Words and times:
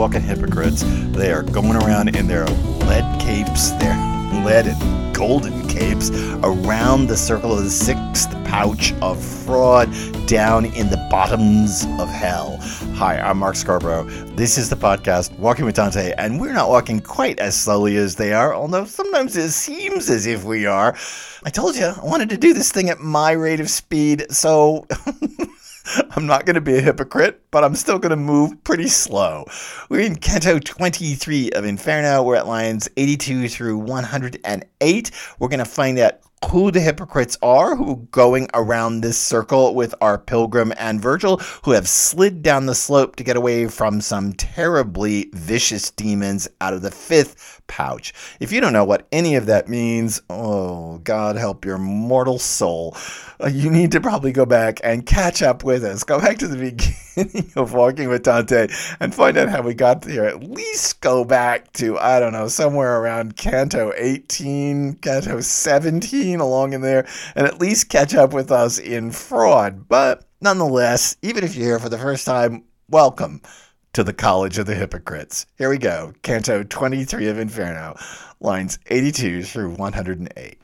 walking 0.00 0.22
hypocrites. 0.22 0.82
They 1.12 1.30
are 1.30 1.42
going 1.42 1.76
around 1.76 2.16
in 2.16 2.26
their 2.26 2.46
lead 2.46 3.20
capes, 3.20 3.72
their 3.72 3.94
lead 4.42 4.66
and 4.66 5.14
golden 5.14 5.68
capes, 5.68 6.08
around 6.42 7.06
the 7.06 7.18
circle 7.18 7.52
of 7.52 7.62
the 7.64 7.68
sixth 7.68 8.30
pouch 8.46 8.94
of 9.02 9.22
fraud 9.22 9.92
down 10.26 10.64
in 10.64 10.88
the 10.88 10.96
bottoms 11.10 11.84
of 11.98 12.08
hell. 12.08 12.56
Hi, 12.94 13.20
I'm 13.20 13.36
Mark 13.36 13.56
Scarborough. 13.56 14.04
This 14.36 14.56
is 14.56 14.70
the 14.70 14.76
podcast 14.76 15.38
Walking 15.38 15.66
with 15.66 15.74
Dante, 15.74 16.14
and 16.16 16.40
we're 16.40 16.54
not 16.54 16.70
walking 16.70 17.00
quite 17.00 17.38
as 17.38 17.54
slowly 17.54 17.96
as 17.96 18.16
they 18.16 18.32
are, 18.32 18.54
although 18.54 18.86
sometimes 18.86 19.36
it 19.36 19.50
seems 19.50 20.08
as 20.08 20.24
if 20.24 20.44
we 20.44 20.64
are. 20.64 20.96
I 21.42 21.50
told 21.50 21.76
you 21.76 21.84
I 21.84 22.02
wanted 22.02 22.30
to 22.30 22.38
do 22.38 22.54
this 22.54 22.72
thing 22.72 22.88
at 22.88 23.00
my 23.00 23.32
rate 23.32 23.60
of 23.60 23.68
speed, 23.68 24.24
so. 24.30 24.86
I'm 26.16 26.26
not 26.26 26.46
going 26.46 26.54
to 26.54 26.60
be 26.60 26.76
a 26.76 26.80
hypocrite, 26.80 27.42
but 27.50 27.64
I'm 27.64 27.74
still 27.74 27.98
going 27.98 28.10
to 28.10 28.16
move 28.16 28.62
pretty 28.64 28.88
slow. 28.88 29.46
We're 29.88 30.00
in 30.00 30.16
Canto 30.16 30.58
23 30.58 31.50
of 31.52 31.64
Inferno. 31.64 32.22
We're 32.22 32.36
at 32.36 32.46
lines 32.46 32.88
82 32.96 33.48
through 33.48 33.78
108. 33.78 35.10
We're 35.38 35.48
going 35.48 35.58
to 35.58 35.64
find 35.64 35.98
out 35.98 36.20
who 36.48 36.70
the 36.70 36.80
hypocrites 36.80 37.36
are 37.42 37.76
who 37.76 38.08
going 38.10 38.48
around 38.54 39.00
this 39.00 39.18
circle 39.18 39.74
with 39.74 39.94
our 40.00 40.18
pilgrim 40.18 40.72
and 40.78 41.00
Virgil, 41.00 41.36
who 41.64 41.72
have 41.72 41.88
slid 41.88 42.42
down 42.42 42.66
the 42.66 42.74
slope 42.74 43.16
to 43.16 43.24
get 43.24 43.36
away 43.36 43.66
from 43.66 44.00
some 44.00 44.32
terribly 44.32 45.30
vicious 45.32 45.90
demons 45.90 46.48
out 46.60 46.72
of 46.72 46.82
the 46.82 46.90
fifth 46.90 47.60
pouch. 47.66 48.12
If 48.40 48.52
you 48.52 48.60
don't 48.60 48.72
know 48.72 48.84
what 48.84 49.06
any 49.12 49.36
of 49.36 49.46
that 49.46 49.68
means, 49.68 50.20
oh, 50.30 50.98
God 50.98 51.36
help 51.36 51.64
your 51.64 51.78
mortal 51.78 52.38
soul. 52.38 52.96
Uh, 53.42 53.48
you 53.48 53.70
need 53.70 53.92
to 53.92 54.00
probably 54.00 54.32
go 54.32 54.46
back 54.46 54.80
and 54.82 55.06
catch 55.06 55.42
up 55.42 55.62
with 55.62 55.84
us. 55.84 56.04
Go 56.04 56.18
back 56.18 56.38
to 56.38 56.48
the 56.48 56.56
beginning 57.16 57.52
of 57.54 57.74
Walking 57.74 58.08
with 58.08 58.22
Dante 58.24 58.68
and 58.98 59.14
find 59.14 59.36
out 59.36 59.48
how 59.50 59.62
we 59.62 59.74
got 59.74 60.04
here. 60.04 60.24
At 60.24 60.42
least 60.42 61.00
go 61.00 61.24
back 61.24 61.72
to, 61.74 61.98
I 61.98 62.18
don't 62.18 62.32
know, 62.32 62.48
somewhere 62.48 63.00
around 63.00 63.36
Canto 63.36 63.92
18, 63.94 64.94
Canto 64.94 65.40
17 65.40 66.29
along 66.38 66.74
in 66.74 66.82
there 66.82 67.08
and 67.34 67.46
at 67.46 67.60
least 67.60 67.88
catch 67.88 68.14
up 68.14 68.32
with 68.32 68.52
us 68.52 68.78
in 68.78 69.10
fraud. 69.10 69.88
But 69.88 70.28
nonetheless, 70.40 71.16
even 71.22 71.42
if 71.42 71.56
you're 71.56 71.66
here 71.66 71.78
for 71.80 71.88
the 71.88 71.98
first 71.98 72.26
time, 72.26 72.62
welcome 72.88 73.40
to 73.94 74.04
the 74.04 74.12
College 74.12 74.58
of 74.58 74.66
the 74.66 74.74
Hypocrites. 74.76 75.46
Here 75.58 75.70
we 75.70 75.78
go, 75.78 76.12
Canto 76.22 76.62
23 76.62 77.26
of 77.26 77.38
Inferno, 77.38 77.96
lines 78.38 78.78
82 78.86 79.42
through 79.42 79.70
108. 79.70 80.58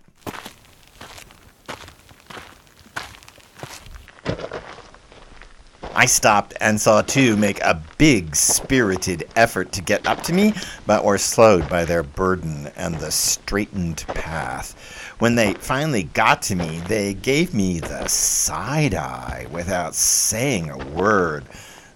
I 5.96 6.04
stopped 6.04 6.52
and 6.60 6.78
saw 6.78 7.00
two 7.00 7.38
make 7.38 7.58
a 7.62 7.82
big 7.96 8.36
spirited 8.36 9.26
effort 9.34 9.72
to 9.72 9.80
get 9.80 10.06
up 10.06 10.22
to 10.24 10.34
me, 10.34 10.52
but 10.86 11.06
were 11.06 11.16
slowed 11.16 11.70
by 11.70 11.86
their 11.86 12.02
burden 12.02 12.70
and 12.76 12.96
the 12.96 13.10
straitened 13.10 14.04
path. 14.08 15.05
When 15.18 15.34
they 15.34 15.54
finally 15.54 16.02
got 16.02 16.42
to 16.42 16.54
me, 16.54 16.80
they 16.88 17.14
gave 17.14 17.54
me 17.54 17.80
the 17.80 18.06
side 18.06 18.94
eye 18.94 19.46
without 19.50 19.94
saying 19.94 20.68
a 20.68 20.76
word. 20.76 21.44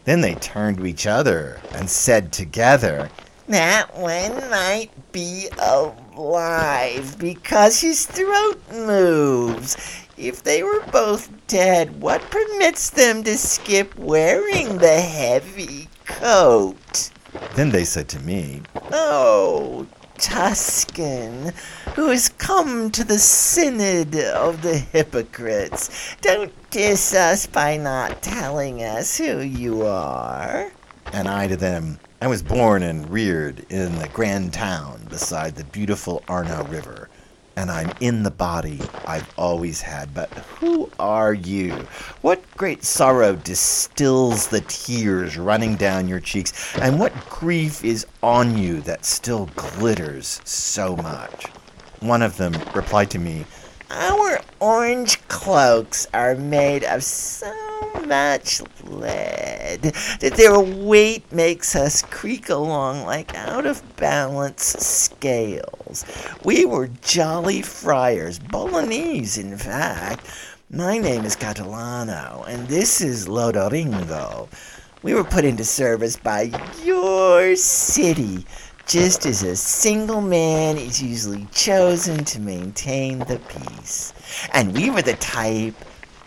Then 0.04 0.22
they 0.22 0.36
turned 0.36 0.78
to 0.78 0.86
each 0.86 1.06
other 1.06 1.60
and 1.72 1.90
said 1.90 2.32
together, 2.32 3.10
That 3.46 3.94
one 3.94 4.48
might 4.48 4.88
be 5.12 5.48
alive 5.58 7.18
because 7.18 7.82
his 7.82 8.06
throat 8.06 8.58
moves. 8.72 9.76
If 10.16 10.42
they 10.42 10.62
were 10.62 10.82
both 10.90 11.30
dead, 11.46 12.00
what 12.00 12.22
permits 12.30 12.88
them 12.88 13.22
to 13.24 13.36
skip 13.36 13.98
wearing 13.98 14.78
the 14.78 14.98
heavy 14.98 15.88
coat? 16.06 17.10
Then 17.54 17.68
they 17.68 17.84
said 17.84 18.08
to 18.08 18.20
me, 18.20 18.62
Oh, 18.92 19.86
Tuscan, 20.20 21.52
who 21.94 22.08
has 22.08 22.28
come 22.28 22.90
to 22.90 23.04
the 23.04 23.18
synod 23.18 24.14
of 24.16 24.60
the 24.60 24.76
hypocrites, 24.76 26.14
don't 26.20 26.52
diss 26.70 27.14
us 27.14 27.46
by 27.46 27.78
not 27.78 28.22
telling 28.22 28.82
us 28.82 29.16
who 29.16 29.40
you 29.40 29.82
are. 29.82 30.70
And 31.12 31.26
I 31.26 31.48
to 31.48 31.56
them, 31.56 31.98
I 32.20 32.26
was 32.26 32.42
born 32.42 32.82
and 32.82 33.08
reared 33.10 33.64
in 33.70 33.98
the 33.98 34.08
grand 34.08 34.52
town 34.52 35.06
beside 35.08 35.56
the 35.56 35.64
beautiful 35.64 36.22
Arno 36.28 36.64
River 36.64 37.08
and 37.60 37.70
I'm 37.70 37.92
in 38.00 38.22
the 38.22 38.30
body 38.30 38.80
I've 39.06 39.30
always 39.36 39.82
had. 39.82 40.14
But 40.14 40.30
who 40.30 40.90
are 40.98 41.34
you? 41.34 41.72
What 42.22 42.42
great 42.56 42.84
sorrow 42.84 43.36
distills 43.36 44.46
the 44.46 44.62
tears 44.62 45.36
running 45.36 45.76
down 45.76 46.08
your 46.08 46.20
cheeks, 46.20 46.74
and 46.78 46.98
what 46.98 47.12
grief 47.28 47.84
is 47.84 48.06
on 48.22 48.56
you 48.56 48.80
that 48.82 49.04
still 49.04 49.50
glitters 49.56 50.40
so 50.44 50.96
much? 50.96 51.48
One 52.00 52.22
of 52.22 52.38
them 52.38 52.54
replied 52.74 53.10
to 53.10 53.18
me, 53.18 53.44
Our 53.90 54.40
orange 54.58 55.20
cloaks 55.28 56.06
are 56.14 56.34
made 56.34 56.84
of 56.84 57.04
so 57.04 57.89
much 58.10 58.60
lead 58.82 59.82
that 60.18 60.34
their 60.36 60.58
weight 60.58 61.30
makes 61.30 61.76
us 61.76 62.02
creak 62.02 62.48
along 62.48 63.06
like 63.06 63.32
out 63.36 63.64
of 63.64 63.96
balance 63.96 64.64
scales. 64.64 66.04
We 66.44 66.64
were 66.64 66.88
jolly 67.02 67.62
friars, 67.62 68.40
Bolognese, 68.40 69.40
in 69.40 69.56
fact. 69.56 70.26
My 70.70 70.98
name 70.98 71.24
is 71.24 71.36
Catalano, 71.36 72.44
and 72.48 72.66
this 72.66 73.00
is 73.00 73.28
Loderingo. 73.28 74.48
We 75.04 75.14
were 75.14 75.24
put 75.24 75.44
into 75.44 75.64
service 75.64 76.16
by 76.16 76.50
your 76.82 77.54
city, 77.54 78.44
just 78.86 79.24
as 79.24 79.44
a 79.44 79.54
single 79.54 80.20
man 80.20 80.78
is 80.78 81.00
usually 81.00 81.46
chosen 81.52 82.24
to 82.24 82.40
maintain 82.40 83.20
the 83.20 83.38
peace. 83.48 84.12
And 84.52 84.74
we 84.76 84.90
were 84.90 85.02
the 85.02 85.14
type 85.14 85.76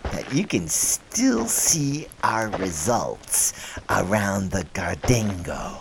that 0.03 0.33
you 0.33 0.45
can 0.45 0.67
still 0.67 1.45
see 1.45 2.07
our 2.23 2.49
results 2.49 3.53
around 3.89 4.51
the 4.51 4.63
Gardingo. 4.73 5.79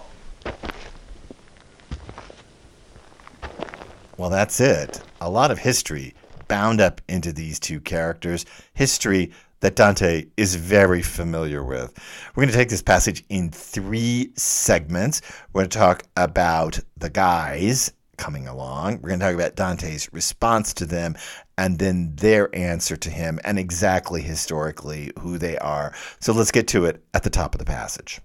Well, 4.16 4.30
that's 4.30 4.60
it. 4.60 5.02
A 5.20 5.28
lot 5.28 5.50
of 5.50 5.58
history 5.58 6.14
bound 6.48 6.80
up 6.80 7.00
into 7.08 7.32
these 7.32 7.58
two 7.58 7.80
characters. 7.80 8.44
History 8.74 9.32
that 9.60 9.76
Dante 9.76 10.26
is 10.36 10.54
very 10.56 11.02
familiar 11.02 11.64
with. 11.64 11.96
We're 12.34 12.42
going 12.42 12.52
to 12.52 12.58
take 12.58 12.68
this 12.68 12.82
passage 12.82 13.24
in 13.28 13.50
three 13.50 14.32
segments. 14.36 15.22
We're 15.52 15.62
going 15.62 15.70
to 15.70 15.78
talk 15.78 16.02
about 16.16 16.78
the 16.96 17.10
guys 17.10 17.92
coming 18.16 18.46
along. 18.46 19.00
We're 19.00 19.08
going 19.08 19.20
to 19.20 19.26
talk 19.26 19.34
about 19.34 19.56
Dante's 19.56 20.12
response 20.12 20.74
to 20.74 20.86
them 20.86 21.16
and 21.58 21.78
then 21.78 22.14
their 22.16 22.54
answer 22.54 22.96
to 22.96 23.10
him 23.10 23.38
and 23.44 23.58
exactly 23.58 24.22
historically 24.22 25.12
who 25.20 25.38
they 25.38 25.58
are. 25.58 25.92
So 26.20 26.32
let's 26.32 26.50
get 26.50 26.68
to 26.68 26.84
it 26.86 27.02
at 27.14 27.22
the 27.22 27.30
top 27.30 27.54
of 27.54 27.58
the 27.58 27.64
passage. 27.64 28.20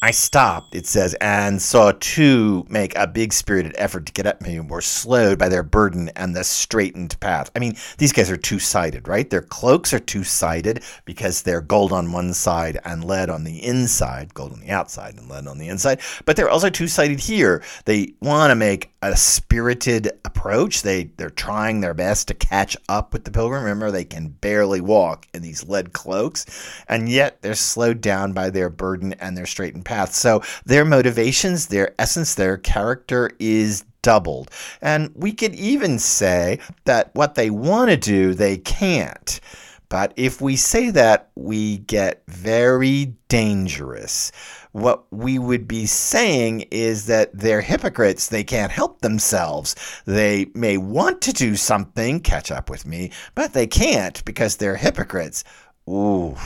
I 0.00 0.12
stopped, 0.12 0.76
it 0.76 0.86
says, 0.86 1.14
and 1.20 1.60
saw 1.60 1.92
two 1.98 2.64
make 2.68 2.96
a 2.96 3.08
big 3.08 3.32
spirited 3.32 3.74
effort 3.76 4.06
to 4.06 4.12
get 4.12 4.26
at 4.26 4.40
me 4.40 4.56
and 4.56 4.70
were 4.70 4.80
slowed 4.80 5.40
by 5.40 5.48
their 5.48 5.64
burden 5.64 6.08
and 6.14 6.36
the 6.36 6.44
straitened 6.44 7.18
path. 7.18 7.50
I 7.56 7.58
mean, 7.58 7.74
these 7.96 8.12
guys 8.12 8.30
are 8.30 8.36
two 8.36 8.60
sided, 8.60 9.08
right? 9.08 9.28
Their 9.28 9.42
cloaks 9.42 9.92
are 9.92 9.98
two 9.98 10.22
sided 10.22 10.84
because 11.04 11.42
they're 11.42 11.60
gold 11.60 11.92
on 11.92 12.12
one 12.12 12.32
side 12.32 12.78
and 12.84 13.04
lead 13.04 13.28
on 13.28 13.42
the 13.42 13.64
inside, 13.64 14.34
gold 14.34 14.52
on 14.52 14.60
the 14.60 14.70
outside 14.70 15.16
and 15.16 15.28
lead 15.28 15.48
on 15.48 15.58
the 15.58 15.68
inside. 15.68 16.00
But 16.24 16.36
they're 16.36 16.48
also 16.48 16.70
two 16.70 16.86
sided 16.86 17.18
here. 17.18 17.64
They 17.84 18.14
want 18.20 18.52
to 18.52 18.54
make 18.54 18.92
a 19.02 19.16
spirited 19.16 20.12
approach. 20.24 20.82
They, 20.82 21.04
they're 21.16 21.28
trying 21.28 21.80
their 21.80 21.94
best 21.94 22.28
to 22.28 22.34
catch 22.34 22.76
up 22.88 23.12
with 23.12 23.24
the 23.24 23.32
pilgrim. 23.32 23.64
Remember, 23.64 23.90
they 23.90 24.04
can 24.04 24.28
barely 24.28 24.80
walk 24.80 25.26
in 25.34 25.42
these 25.42 25.64
lead 25.68 25.92
cloaks, 25.92 26.46
and 26.88 27.08
yet 27.08 27.42
they're 27.42 27.54
slowed 27.54 28.00
down 28.00 28.32
by 28.32 28.50
their 28.50 28.70
burden 28.70 29.12
and 29.14 29.36
their 29.36 29.46
straitened 29.46 29.84
path. 29.88 30.14
So 30.14 30.42
their 30.66 30.84
motivations, 30.84 31.66
their 31.68 31.94
essence, 31.98 32.34
their 32.34 32.58
character 32.58 33.30
is 33.38 33.84
doubled. 34.02 34.50
And 34.82 35.10
we 35.14 35.32
could 35.32 35.54
even 35.54 35.98
say 35.98 36.60
that 36.84 37.14
what 37.14 37.34
they 37.34 37.50
want 37.50 37.90
to 37.90 37.96
do, 37.96 38.34
they 38.34 38.58
can't. 38.58 39.40
But 39.88 40.12
if 40.16 40.42
we 40.42 40.56
say 40.56 40.90
that, 40.90 41.30
we 41.34 41.78
get 41.78 42.22
very 42.26 43.14
dangerous. 43.28 44.30
What 44.72 45.10
we 45.10 45.38
would 45.38 45.66
be 45.66 45.86
saying 45.86 46.66
is 46.70 47.06
that 47.06 47.30
they're 47.32 47.62
hypocrites. 47.62 48.28
They 48.28 48.44
can't 48.44 48.70
help 48.70 49.00
themselves. 49.00 49.74
They 50.04 50.50
may 50.54 50.76
want 50.76 51.22
to 51.22 51.32
do 51.32 51.56
something, 51.56 52.20
catch 52.20 52.50
up 52.50 52.68
with 52.68 52.84
me, 52.86 53.12
but 53.34 53.54
they 53.54 53.66
can't 53.66 54.22
because 54.26 54.56
they're 54.56 54.76
hypocrites. 54.76 55.42
Ooh. 55.88 56.36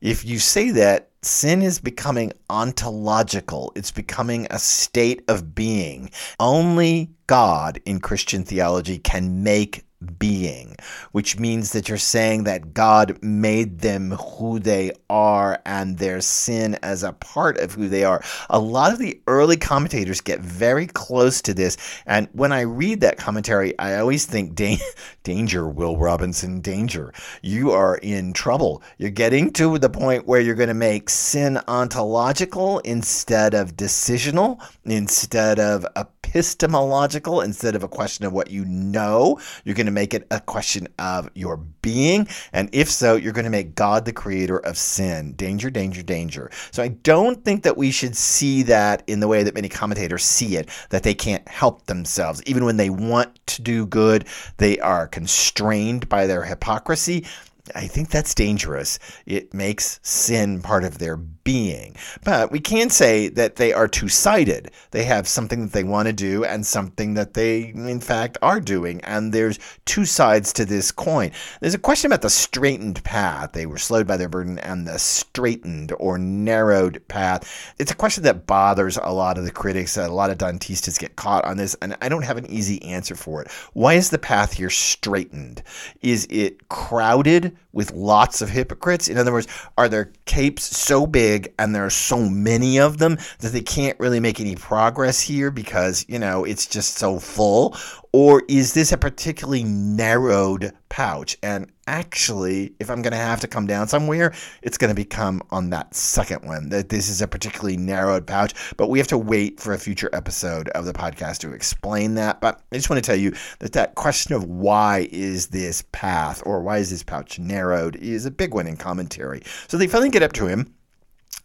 If 0.00 0.24
you 0.24 0.38
say 0.38 0.70
that, 0.70 1.07
sin 1.22 1.62
is 1.62 1.80
becoming 1.80 2.32
ontological. 2.48 3.72
It's 3.74 3.90
becoming 3.90 4.46
a 4.50 4.58
state 4.58 5.22
of 5.28 5.54
being. 5.54 6.10
Only 6.38 7.10
God 7.26 7.80
in 7.84 8.00
Christian 8.00 8.44
theology 8.44 8.98
can 8.98 9.42
make 9.42 9.84
being, 10.18 10.76
which 11.12 11.38
means 11.38 11.72
that 11.72 11.88
you're 11.88 11.98
saying 11.98 12.44
that 12.44 12.72
God 12.72 13.18
made 13.22 13.80
them 13.80 14.12
who 14.12 14.58
they 14.58 14.92
are 15.10 15.60
and 15.66 15.98
their 15.98 16.20
sin 16.20 16.78
as 16.82 17.02
a 17.02 17.12
part 17.12 17.58
of 17.58 17.74
who 17.74 17.88
they 17.88 18.04
are. 18.04 18.22
A 18.48 18.60
lot 18.60 18.92
of 18.92 18.98
the 18.98 19.20
early 19.26 19.56
commentators 19.56 20.20
get 20.20 20.40
very 20.40 20.86
close 20.86 21.42
to 21.42 21.54
this. 21.54 21.76
And 22.06 22.28
when 22.32 22.52
I 22.52 22.60
read 22.60 23.00
that 23.00 23.18
commentary, 23.18 23.76
I 23.78 23.98
always 23.98 24.24
think, 24.24 24.54
danger, 25.24 25.68
Will 25.68 25.96
Robinson, 25.96 26.60
danger. 26.60 27.12
You 27.42 27.72
are 27.72 27.96
in 27.96 28.32
trouble. 28.32 28.82
You're 28.98 29.10
getting 29.10 29.52
to 29.54 29.78
the 29.78 29.90
point 29.90 30.26
where 30.26 30.40
you're 30.40 30.54
going 30.54 30.68
to 30.68 30.74
make 30.74 31.10
sin 31.10 31.58
ontological 31.66 32.78
instead 32.80 33.54
of 33.54 33.76
decisional, 33.76 34.60
instead 34.84 35.58
of 35.58 35.86
epistemological, 36.28 37.40
instead 37.40 37.74
of 37.74 37.82
a 37.82 37.88
question 37.88 38.24
of 38.24 38.32
what 38.32 38.50
you 38.50 38.64
know. 38.64 39.40
You're 39.64 39.74
going 39.74 39.86
to 39.86 39.92
make 39.92 40.14
it 40.14 40.26
a 40.30 40.40
question 40.40 40.88
of 40.98 41.30
your 41.34 41.56
being. 41.82 42.28
And 42.52 42.68
if 42.72 42.90
so, 42.90 43.16
you're 43.16 43.32
going 43.32 43.44
to 43.44 43.50
make 43.50 43.74
God 43.74 44.04
the 44.04 44.12
creator 44.12 44.58
of 44.58 44.76
sin. 44.76 45.32
Danger, 45.32 45.70
danger, 45.70 46.02
danger. 46.02 46.50
So 46.70 46.82
I 46.82 46.88
don't 46.88 47.44
think 47.44 47.62
that 47.62 47.76
we 47.76 47.90
should 47.90 48.16
see 48.16 48.62
that 48.64 49.02
in 49.06 49.20
the 49.20 49.28
way 49.28 49.42
that 49.42 49.54
many 49.54 49.68
commentators 49.68 50.24
see 50.24 50.56
it, 50.56 50.68
that 50.90 51.02
they 51.02 51.14
can't 51.14 51.46
help 51.48 51.86
themselves. 51.86 52.42
Even 52.46 52.64
when 52.64 52.76
they 52.76 52.90
want 52.90 53.38
to 53.46 53.62
do 53.62 53.86
good, 53.86 54.26
they 54.58 54.78
are 54.80 55.06
constrained 55.06 56.08
by 56.08 56.26
their 56.26 56.44
hypocrisy. 56.44 57.24
I 57.74 57.86
think 57.86 58.10
that's 58.10 58.34
dangerous. 58.34 58.98
It 59.26 59.54
makes 59.54 60.00
sin 60.02 60.62
part 60.62 60.84
of 60.84 60.98
their 60.98 61.16
being. 61.16 61.96
But 62.24 62.52
we 62.52 62.60
can 62.60 62.90
say 62.90 63.28
that 63.28 63.56
they 63.56 63.72
are 63.72 63.88
two 63.88 64.08
sided. 64.08 64.70
They 64.90 65.04
have 65.04 65.26
something 65.26 65.62
that 65.62 65.72
they 65.72 65.82
want 65.82 66.06
to 66.06 66.12
do 66.12 66.44
and 66.44 66.66
something 66.66 67.14
that 67.14 67.32
they, 67.32 67.68
in 67.68 68.00
fact, 68.00 68.36
are 68.42 68.60
doing. 68.60 69.00
And 69.00 69.32
there's 69.32 69.58
two 69.86 70.04
sides 70.04 70.52
to 70.54 70.66
this 70.66 70.92
coin. 70.92 71.30
There's 71.60 71.72
a 71.72 71.78
question 71.78 72.10
about 72.10 72.20
the 72.22 72.28
straitened 72.28 73.02
path. 73.02 73.52
They 73.52 73.64
were 73.64 73.78
slowed 73.78 74.06
by 74.06 74.18
their 74.18 74.28
burden 74.28 74.58
and 74.58 74.86
the 74.86 74.98
straitened 74.98 75.92
or 75.98 76.18
narrowed 76.18 77.02
path. 77.08 77.74
It's 77.78 77.92
a 77.92 77.96
question 77.96 78.24
that 78.24 78.46
bothers 78.46 78.98
a 78.98 79.12
lot 79.12 79.38
of 79.38 79.44
the 79.44 79.50
critics. 79.50 79.96
A 79.96 80.08
lot 80.08 80.30
of 80.30 80.38
Dantistas 80.38 80.98
get 80.98 81.16
caught 81.16 81.44
on 81.44 81.56
this, 81.56 81.74
and 81.80 81.96
I 82.02 82.08
don't 82.08 82.24
have 82.24 82.36
an 82.36 82.50
easy 82.50 82.82
answer 82.82 83.14
for 83.14 83.40
it. 83.42 83.50
Why 83.72 83.94
is 83.94 84.10
the 84.10 84.18
path 84.18 84.52
here 84.52 84.70
straitened? 84.70 85.62
Is 86.02 86.26
it 86.30 86.68
crowded 86.68 87.56
with 87.72 87.92
lots 87.92 88.40
of 88.42 88.48
hypocrites? 88.48 89.08
In 89.08 89.18
other 89.18 89.32
words, 89.32 89.46
are 89.76 89.88
their 89.88 90.12
capes 90.24 90.64
so 90.76 91.06
big? 91.06 91.52
and 91.58 91.74
there 91.74 91.84
are 91.84 91.90
so 91.90 92.28
many 92.28 92.78
of 92.78 92.98
them 92.98 93.18
that 93.40 93.52
they 93.52 93.60
can't 93.60 93.98
really 94.00 94.20
make 94.20 94.40
any 94.40 94.54
progress 94.54 95.20
here 95.20 95.50
because, 95.50 96.04
you 96.08 96.18
know, 96.18 96.44
it's 96.44 96.66
just 96.66 96.96
so 96.96 97.18
full? 97.18 97.76
Or 98.12 98.42
is 98.48 98.74
this 98.74 98.92
a 98.92 98.96
particularly 98.96 99.64
narrowed 99.64 100.72
pouch? 100.88 101.36
And 101.42 101.70
actually, 101.86 102.72
if 102.80 102.90
I'm 102.90 103.02
going 103.02 103.12
to 103.12 103.18
have 103.18 103.40
to 103.40 103.48
come 103.48 103.66
down 103.66 103.88
somewhere, 103.88 104.32
it's 104.62 104.78
going 104.78 104.88
to 104.88 104.94
become 104.94 105.42
on 105.50 105.70
that 105.70 105.94
second 105.94 106.46
one 106.46 106.70
that 106.70 106.88
this 106.88 107.08
is 107.08 107.20
a 107.20 107.28
particularly 107.28 107.76
narrowed 107.76 108.26
pouch. 108.26 108.54
But 108.76 108.88
we 108.88 108.98
have 108.98 109.08
to 109.08 109.18
wait 109.18 109.60
for 109.60 109.74
a 109.74 109.78
future 109.78 110.10
episode 110.12 110.68
of 110.70 110.86
the 110.86 110.92
podcast 110.92 111.38
to 111.38 111.52
explain 111.52 112.14
that. 112.14 112.40
But 112.40 112.62
I 112.72 112.76
just 112.76 112.88
want 112.88 113.02
to 113.02 113.06
tell 113.06 113.18
you 113.18 113.34
that 113.58 113.72
that 113.72 113.94
question 113.94 114.34
of 114.34 114.44
why 114.44 115.08
is 115.12 115.48
this 115.48 115.84
path 115.92 116.42
or 116.46 116.62
why 116.62 116.78
is 116.78 116.90
this 116.90 117.02
pouch 117.02 117.38
narrowed 117.38 117.96
is 117.96 118.24
a 118.24 118.30
big 118.30 118.54
one 118.54 118.66
in 118.66 118.76
commentary. 118.76 119.42
So 119.68 119.76
they 119.76 119.86
finally 119.86 120.10
get 120.10 120.22
up 120.22 120.32
to 120.34 120.46
him 120.46 120.74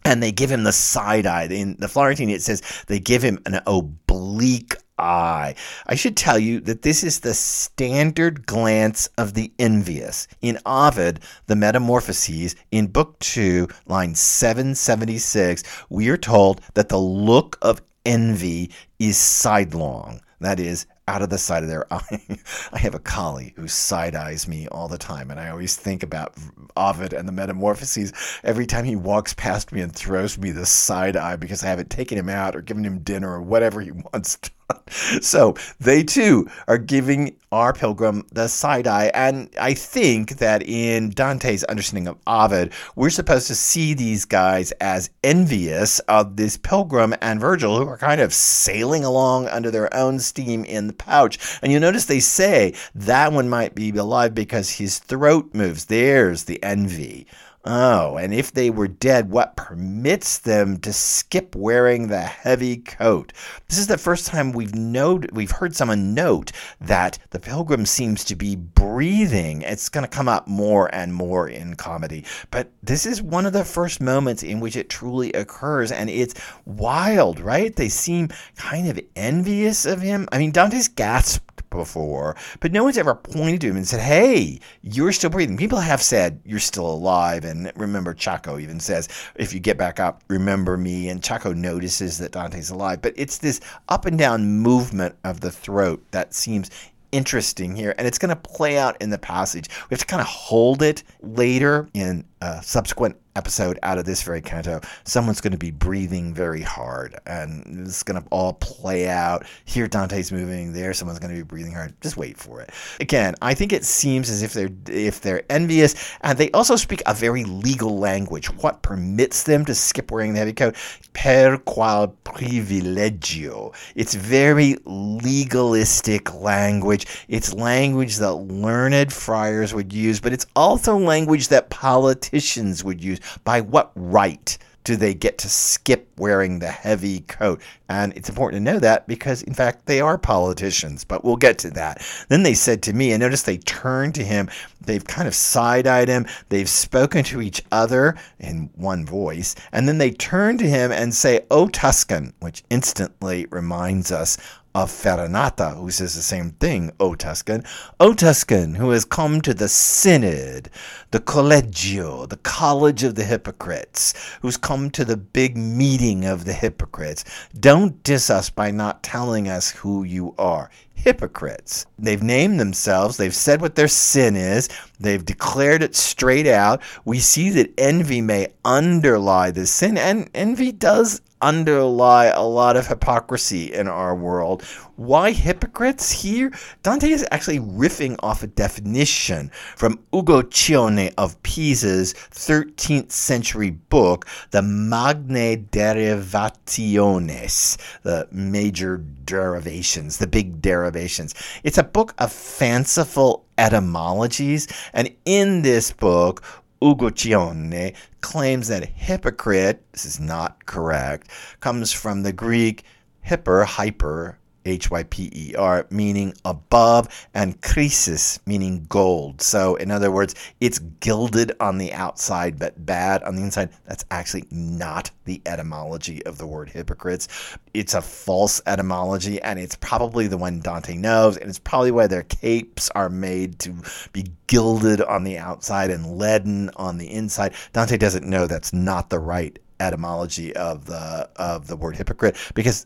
and 0.05 0.21
they 0.21 0.31
give 0.31 0.51
him 0.51 0.63
the 0.63 0.71
side 0.71 1.25
eye. 1.25 1.45
In 1.45 1.77
the 1.79 1.87
Florentine, 1.87 2.29
it 2.29 2.41
says 2.41 2.61
they 2.87 2.99
give 2.99 3.21
him 3.21 3.39
an 3.45 3.61
oblique 3.65 4.75
eye. 4.97 5.55
I 5.87 5.95
should 5.95 6.15
tell 6.15 6.37
you 6.37 6.59
that 6.61 6.81
this 6.81 7.03
is 7.03 7.19
the 7.19 7.33
standard 7.33 8.45
glance 8.45 9.07
of 9.17 9.33
the 9.33 9.51
envious. 9.59 10.27
In 10.41 10.59
Ovid, 10.65 11.19
the 11.47 11.55
Metamorphoses, 11.55 12.55
in 12.71 12.87
Book 12.87 13.19
2, 13.19 13.67
line 13.87 14.15
776, 14.15 15.63
we 15.89 16.09
are 16.09 16.17
told 16.17 16.61
that 16.73 16.89
the 16.89 16.99
look 16.99 17.57
of 17.61 17.81
envy 18.05 18.71
is 18.99 19.17
sidelong. 19.17 20.21
That 20.39 20.59
is, 20.59 20.85
out 21.07 21.21
of 21.21 21.29
the 21.29 21.37
side 21.37 21.63
of 21.63 21.69
their 21.69 21.91
eye. 21.93 22.39
I 22.71 22.79
have 22.79 22.95
a 22.95 22.99
collie 22.99 23.53
who 23.55 23.67
side 23.67 24.15
eyes 24.15 24.47
me 24.47 24.67
all 24.67 24.87
the 24.87 24.97
time, 24.97 25.31
and 25.31 25.39
I 25.39 25.49
always 25.49 25.75
think 25.75 26.03
about 26.03 26.35
Ovid 26.75 27.13
and 27.13 27.27
the 27.27 27.31
Metamorphoses 27.31 28.13
every 28.43 28.65
time 28.65 28.85
he 28.85 28.95
walks 28.95 29.33
past 29.33 29.71
me 29.71 29.81
and 29.81 29.93
throws 29.93 30.37
me 30.37 30.51
the 30.51 30.65
side 30.65 31.17
eye 31.17 31.35
because 31.35 31.63
I 31.63 31.67
haven't 31.67 31.89
taken 31.89 32.17
him 32.17 32.29
out 32.29 32.55
or 32.55 32.61
given 32.61 32.85
him 32.85 32.99
dinner 32.99 33.31
or 33.31 33.41
whatever 33.41 33.81
he 33.81 33.91
wants 34.13 34.37
so 35.21 35.55
they 35.79 36.03
too 36.03 36.47
are 36.67 36.77
giving 36.77 37.35
our 37.51 37.71
pilgrim 37.71 38.25
the 38.31 38.47
side 38.47 38.87
eye. 38.87 39.11
And 39.13 39.49
I 39.59 39.75
think 39.75 40.37
that 40.39 40.63
in 40.63 41.11
Dante's 41.11 41.63
understanding 41.65 42.07
of 42.07 42.17
Ovid, 42.25 42.73
we're 42.95 43.11
supposed 43.11 43.47
to 43.47 43.55
see 43.55 43.93
these 43.93 44.25
guys 44.25 44.71
as 44.73 45.11
envious 45.23 45.99
of 45.99 46.35
this 46.35 46.57
pilgrim 46.57 47.13
and 47.21 47.39
Virgil, 47.39 47.77
who 47.77 47.87
are 47.87 47.97
kind 47.97 48.21
of 48.21 48.33
sailing 48.33 49.03
along 49.03 49.47
under 49.47 49.69
their 49.69 49.93
own 49.95 50.19
steam 50.19 50.65
in 50.65 50.87
the 50.87 50.93
pouch. 50.93 51.37
And 51.61 51.71
you 51.71 51.79
notice 51.79 52.05
they 52.05 52.19
say 52.19 52.73
that 52.95 53.31
one 53.31 53.49
might 53.49 53.75
be 53.75 53.91
alive 53.91 54.33
because 54.33 54.71
his 54.71 54.99
throat 54.99 55.53
moves. 55.53 55.85
There's 55.85 56.45
the 56.45 56.61
envy. 56.63 57.27
Oh, 57.65 58.17
and 58.17 58.33
if 58.33 58.51
they 58.51 58.69
were 58.69 58.89
dead, 58.89 59.29
what 59.29 59.55
permits 59.55 60.37
them 60.37 60.79
to 60.79 60.91
skip 60.91 61.55
wearing 61.55 62.07
the 62.07 62.19
heavy 62.19 62.75
coat? 62.75 63.31
This 63.69 63.77
is 63.77 63.87
the 63.87 63.97
first 63.97 64.27
time 64.27 64.51
we've 64.51 64.75
noted, 64.75 65.33
we've 65.33 65.51
heard 65.51 65.73
someone 65.73 66.13
note 66.13 66.51
that 66.81 67.19
the 67.29 67.39
pilgrim 67.39 67.85
seems 67.85 68.25
to 68.25 68.35
be 68.35 68.57
breathing. 68.57 69.61
It's 69.61 69.87
going 69.87 70.03
to 70.03 70.09
come 70.09 70.27
up 70.27 70.45
more 70.45 70.93
and 70.93 71.13
more 71.13 71.47
in 71.47 71.75
comedy, 71.75 72.25
but 72.51 72.69
this 72.83 73.05
is 73.05 73.21
one 73.21 73.45
of 73.45 73.53
the 73.53 73.63
first 73.63 74.01
moments 74.01 74.43
in 74.43 74.59
which 74.59 74.75
it 74.75 74.89
truly 74.89 75.31
occurs, 75.31 75.89
and 75.89 76.09
it's 76.09 76.35
wild, 76.65 77.39
right? 77.39 77.73
They 77.73 77.87
seem 77.87 78.27
kind 78.57 78.89
of 78.89 78.99
envious 79.15 79.85
of 79.85 80.01
him. 80.01 80.27
I 80.33 80.37
mean, 80.37 80.51
Dante's 80.51 80.89
gasped 80.89 81.52
before, 81.69 82.35
but 82.59 82.71
no 82.71 82.83
one's 82.83 82.97
ever 82.97 83.15
pointed 83.15 83.61
to 83.61 83.67
him 83.67 83.75
and 83.75 83.87
said, 83.87 83.99
Hey, 83.99 84.59
you're 84.81 85.11
still 85.11 85.29
breathing. 85.29 85.57
People 85.57 85.79
have 85.79 86.01
said, 86.01 86.39
You're 86.45 86.59
still 86.59 86.89
alive. 86.89 87.45
And 87.45 87.71
remember, 87.75 88.13
Ciacco 88.13 88.61
even 88.61 88.79
says, 88.79 89.09
If 89.35 89.53
you 89.53 89.59
get 89.59 89.77
back 89.77 89.99
up, 89.99 90.23
remember 90.27 90.77
me. 90.77 91.09
And 91.09 91.21
Ciacco 91.21 91.55
notices 91.55 92.17
that 92.19 92.31
Dante's 92.31 92.69
alive. 92.69 93.01
But 93.01 93.13
it's 93.17 93.37
this 93.37 93.59
up 93.89 94.05
and 94.05 94.17
down 94.17 94.45
movement 94.45 95.15
of 95.23 95.41
the 95.41 95.51
throat 95.51 96.03
that 96.11 96.33
seems 96.33 96.69
interesting 97.13 97.75
here, 97.75 97.95
and 97.97 98.05
it's 98.07 98.17
going 98.17 98.29
to 98.29 98.35
play 98.35 98.77
out 98.77 99.01
in 99.01 99.09
the 99.09 99.17
passage. 99.17 99.69
We 99.89 99.93
have 99.93 99.99
to 99.99 100.05
kind 100.05 100.21
of 100.21 100.27
hold 100.27 100.81
it 100.81 101.03
later 101.21 101.87
in 101.93 102.25
a 102.41 102.61
subsequent 102.61 103.15
episode 103.35 103.79
out 103.83 103.97
of 103.97 104.05
this 104.05 104.21
very 104.21 104.41
canto, 104.41 104.81
someone's 105.05 105.41
going 105.41 105.51
to 105.51 105.57
be 105.57 105.71
breathing 105.71 106.33
very 106.33 106.61
hard, 106.61 107.15
and 107.25 107.87
it's 107.87 108.03
going 108.03 108.21
to 108.21 108.27
all 108.29 108.53
play 108.53 109.07
out. 109.07 109.45
Here, 109.65 109.87
Dante's 109.87 110.31
moving. 110.31 110.73
There, 110.73 110.93
someone's 110.93 111.19
going 111.19 111.31
to 111.31 111.37
be 111.37 111.43
breathing 111.43 111.73
hard. 111.73 111.93
Just 112.01 112.17
wait 112.17 112.37
for 112.37 112.61
it. 112.61 112.71
Again, 112.99 113.35
I 113.41 113.53
think 113.53 113.73
it 113.73 113.85
seems 113.85 114.29
as 114.29 114.43
if 114.43 114.53
they're 114.53 114.69
if 114.87 115.21
they're 115.21 115.43
envious, 115.49 115.95
and 116.21 116.37
they 116.37 116.51
also 116.51 116.75
speak 116.75 117.01
a 117.05 117.13
very 117.13 117.43
legal 117.43 117.97
language. 117.97 118.47
What 118.61 118.81
permits 118.81 119.43
them 119.43 119.65
to 119.65 119.75
skip 119.75 120.11
wearing 120.11 120.33
the 120.33 120.39
heavy 120.39 120.53
coat? 120.53 120.75
Per 121.13 121.57
qual 121.59 122.15
privilegio. 122.23 123.73
It's 123.95 124.15
very 124.15 124.77
legalistic 124.85 126.33
language. 126.33 127.02
It's 127.27 127.53
language 127.53 128.17
that 128.17 128.33
learned 128.33 129.11
friars 129.11 129.73
would 129.73 129.93
use, 129.93 130.19
but 130.19 130.33
it's 130.33 130.45
also 130.55 130.97
language 130.97 131.49
that 131.49 131.69
politicians 131.69 132.83
would 132.83 133.03
use 133.03 133.19
by 133.43 133.61
what 133.61 133.91
right 133.95 134.57
do 134.83 134.95
they 134.95 135.13
get 135.13 135.37
to 135.39 135.49
skip 135.49 136.07
wearing 136.17 136.59
the 136.59 136.71
heavy 136.71 137.21
coat? 137.21 137.61
And 137.93 138.11
it's 138.17 138.27
important 138.27 138.65
to 138.65 138.71
know 138.73 138.79
that 138.79 139.05
because, 139.07 139.43
in 139.43 139.53
fact, 139.53 139.85
they 139.85 140.01
are 140.01 140.17
politicians, 140.17 141.03
but 141.03 141.23
we'll 141.23 141.35
get 141.35 141.59
to 141.59 141.69
that. 141.71 142.03
Then 142.27 142.41
they 142.41 142.55
said 142.55 142.81
to 142.83 142.93
me, 142.93 143.11
and 143.11 143.21
notice 143.21 143.43
they 143.43 143.59
turned 143.59 144.15
to 144.15 144.23
him, 144.23 144.49
they've 144.81 145.05
kind 145.05 145.27
of 145.27 145.35
side 145.35 145.85
eyed 145.85 146.09
him, 146.09 146.25
they've 146.49 146.67
spoken 146.67 147.23
to 147.25 147.39
each 147.39 147.61
other 147.71 148.15
in 148.39 148.71
one 148.73 149.05
voice, 149.05 149.53
and 149.71 149.87
then 149.87 149.99
they 149.99 150.09
turn 150.09 150.57
to 150.57 150.67
him 150.67 150.91
and 150.91 151.13
say, 151.13 151.45
O 151.51 151.67
Tuscan, 151.67 152.33
which 152.39 152.63
instantly 152.71 153.45
reminds 153.51 154.11
us 154.11 154.39
of 154.75 154.89
Farinata, 154.89 155.77
who 155.77 155.91
says 155.91 156.15
the 156.15 156.21
same 156.23 156.51
thing, 156.51 156.91
O 156.99 157.13
Tuscan. 157.13 157.63
O 157.99 158.13
Tuscan, 158.13 158.73
who 158.73 158.89
has 158.89 159.05
come 159.05 159.39
to 159.41 159.53
the 159.53 159.69
Synod, 159.69 160.69
the 161.11 161.19
Collegio, 161.19 162.27
the 162.27 162.37
College 162.37 163.03
of 163.03 163.13
the 163.13 163.23
Hypocrites, 163.23 164.13
who's 164.41 164.57
come 164.57 164.89
to 164.89 165.05
the 165.05 165.17
big 165.17 165.55
meeting 165.55 166.25
of 166.25 166.45
the 166.45 166.53
hypocrites. 166.53 167.23
Don't 167.59 167.82
diss 167.89 168.29
us 168.29 168.49
by 168.49 168.71
not 168.71 169.03
telling 169.03 169.47
us 169.47 169.71
who 169.71 170.03
you 170.03 170.35
are. 170.37 170.69
Hypocrites. 170.93 171.85
They've 171.99 172.23
named 172.23 172.59
themselves, 172.59 173.17
they've 173.17 173.35
said 173.35 173.59
what 173.61 173.75
their 173.75 173.87
sin 173.87 174.35
is, 174.35 174.69
they've 174.99 175.23
declared 175.23 175.83
it 175.83 175.95
straight 175.95 176.47
out. 176.47 176.81
We 177.03 177.19
see 177.19 177.49
that 177.49 177.73
envy 177.77 178.21
may 178.21 178.47
underlie 178.63 179.51
the 179.51 179.65
sin, 179.65 179.97
and 179.97 180.29
envy 180.33 180.71
does 180.71 181.21
underlie 181.43 182.27
a 182.27 182.41
lot 182.41 182.77
of 182.77 182.87
hypocrisy 182.87 183.73
in 183.73 183.89
our 183.89 184.15
world. 184.15 184.63
Why 184.95 185.31
hypocrites 185.31 186.09
here? 186.09 186.53
Dante 186.83 187.09
is 187.09 187.27
actually 187.31 187.59
riffing 187.59 188.15
off 188.23 188.43
a 188.43 188.47
definition 188.47 189.51
from 189.75 189.99
Uguccione 190.13 191.13
of 191.17 191.43
Pisa's 191.43 192.13
13th 192.13 193.11
century 193.11 193.71
book, 193.71 194.25
the 194.51 194.61
Magnae 194.61 195.57
Derivationes, 195.57 197.77
the 198.03 198.25
major 198.31 199.03
derivations, 199.25 200.19
the 200.19 200.27
big 200.27 200.61
derivations. 200.61 201.35
It's 201.63 201.77
a 201.77 201.83
book 201.83 202.13
of 202.19 202.31
fanciful 202.31 203.45
etymologies, 203.57 204.69
and 204.93 205.13
in 205.25 205.63
this 205.63 205.91
book, 205.91 206.41
Uguccione 206.83 207.95
claims 208.19 208.67
that 208.67 208.83
hypocrite, 208.83 209.81
this 209.93 210.05
is 210.05 210.19
not 210.19 210.65
correct, 210.65 211.29
comes 211.61 211.93
from 211.93 212.23
the 212.23 212.33
Greek 212.33 212.83
hyper, 213.21 213.63
hyper, 213.63 214.37
H 214.65 214.89
Y 214.91 215.03
P 215.03 215.29
E 215.33 215.55
R, 215.55 215.85
meaning 215.89 216.33
above, 216.45 217.27
and 217.33 217.59
krisis, 217.61 218.39
meaning 218.45 218.85
gold. 218.89 219.41
So, 219.41 219.75
in 219.75 219.91
other 219.91 220.11
words, 220.11 220.35
it's 220.61 220.79
gilded 220.79 221.53
on 221.59 221.77
the 221.77 221.93
outside 221.93 222.59
but 222.59 222.85
bad 222.85 223.23
on 223.23 223.35
the 223.35 223.41
inside. 223.41 223.69
That's 223.85 224.05
actually 224.11 224.45
not 224.51 225.11
the 225.25 225.41
etymology 225.45 226.25
of 226.25 226.37
the 226.37 226.47
word 226.47 226.69
hypocrites. 226.69 227.27
It's 227.73 227.93
a 227.93 228.01
false 228.01 228.61
etymology, 228.65 229.41
and 229.41 229.59
it's 229.59 229.75
probably 229.75 230.27
the 230.27 230.37
one 230.37 230.59
Dante 230.59 230.95
knows, 230.95 231.37
and 231.37 231.49
it's 231.49 231.59
probably 231.59 231.91
why 231.91 232.07
their 232.07 232.23
capes 232.23 232.89
are 232.91 233.09
made 233.09 233.59
to 233.59 233.73
be 234.11 234.25
gilded 234.47 235.01
on 235.01 235.23
the 235.23 235.37
outside 235.37 235.89
and 235.89 236.17
leaden 236.17 236.69
on 236.75 236.97
the 236.97 237.11
inside. 237.11 237.53
Dante 237.73 237.97
doesn't 237.97 238.25
know 238.25 238.47
that's 238.47 238.73
not 238.73 239.09
the 239.09 239.19
right 239.19 239.57
etymology 239.79 240.55
of 240.55 240.85
the 240.85 241.29
of 241.35 241.67
the 241.67 241.75
word 241.75 241.95
hypocrite 241.95 242.37
because 242.53 242.85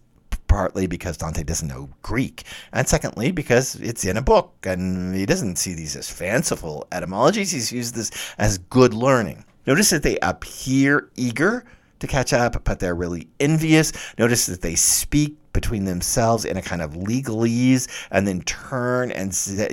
partly 0.57 0.87
because 0.87 1.17
Dante 1.17 1.43
doesn't 1.43 1.67
know 1.67 1.87
Greek, 2.01 2.43
and 2.73 2.87
secondly 2.87 3.31
because 3.31 3.75
it's 3.75 4.03
in 4.03 4.17
a 4.17 4.23
book 4.23 4.55
and 4.63 5.13
he 5.13 5.23
doesn't 5.23 5.57
see 5.57 5.75
these 5.75 5.95
as 5.95 6.09
fanciful 6.09 6.87
etymologies. 6.91 7.51
He's 7.51 7.71
used 7.71 7.93
this 7.93 8.09
as 8.39 8.57
good 8.57 8.91
learning. 8.91 9.45
Notice 9.67 9.91
that 9.91 10.01
they 10.01 10.17
appear 10.23 11.11
eager 11.15 11.63
to 11.99 12.07
catch 12.07 12.33
up, 12.33 12.63
but 12.63 12.79
they're 12.79 12.95
really 12.95 13.27
envious. 13.39 13.93
Notice 14.17 14.47
that 14.47 14.63
they 14.63 14.73
speak 14.73 15.37
between 15.57 15.85
themselves 15.85 16.45
in 16.45 16.55
a 16.55 16.61
kind 16.61 16.83
of 16.83 16.91
legalese 16.91 17.87
and 18.11 18.27
then 18.27 18.41
turn 18.41 19.11
and 19.11 19.31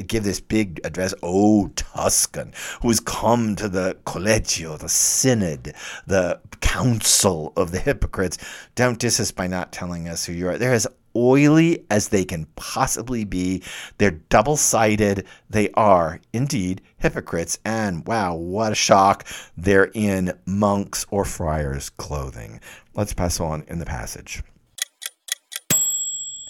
give 0.08 0.24
this 0.24 0.40
big 0.40 0.80
address. 0.82 1.12
Oh, 1.22 1.70
Tuscan, 1.76 2.54
who 2.80 2.88
has 2.88 3.00
come 3.00 3.54
to 3.56 3.68
the 3.68 3.94
collegio, 4.06 4.78
the 4.78 4.88
synod, 4.88 5.74
the 6.06 6.40
council 6.62 7.52
of 7.54 7.70
the 7.70 7.78
hypocrites. 7.78 8.38
Don't 8.74 8.98
diss 8.98 9.20
us 9.20 9.30
by 9.30 9.46
not 9.46 9.72
telling 9.72 10.08
us 10.08 10.24
who 10.24 10.32
you 10.32 10.48
are. 10.48 10.56
They're 10.56 10.72
as 10.72 10.86
oily 11.14 11.84
as 11.90 12.08
they 12.08 12.24
can 12.24 12.46
possibly 12.56 13.26
be. 13.26 13.62
They're 13.98 14.22
double 14.30 14.56
sided. 14.56 15.26
They 15.50 15.68
are 15.72 16.18
indeed 16.32 16.80
hypocrites. 16.96 17.58
And 17.62 18.06
wow, 18.06 18.36
what 18.36 18.72
a 18.72 18.74
shock. 18.74 19.26
They're 19.54 19.90
in 19.92 20.32
monks' 20.46 21.04
or 21.10 21.26
friars' 21.26 21.90
clothing. 21.90 22.60
Let's 22.94 23.12
pass 23.12 23.38
on 23.38 23.64
in 23.68 23.80
the 23.80 23.84
passage. 23.84 24.42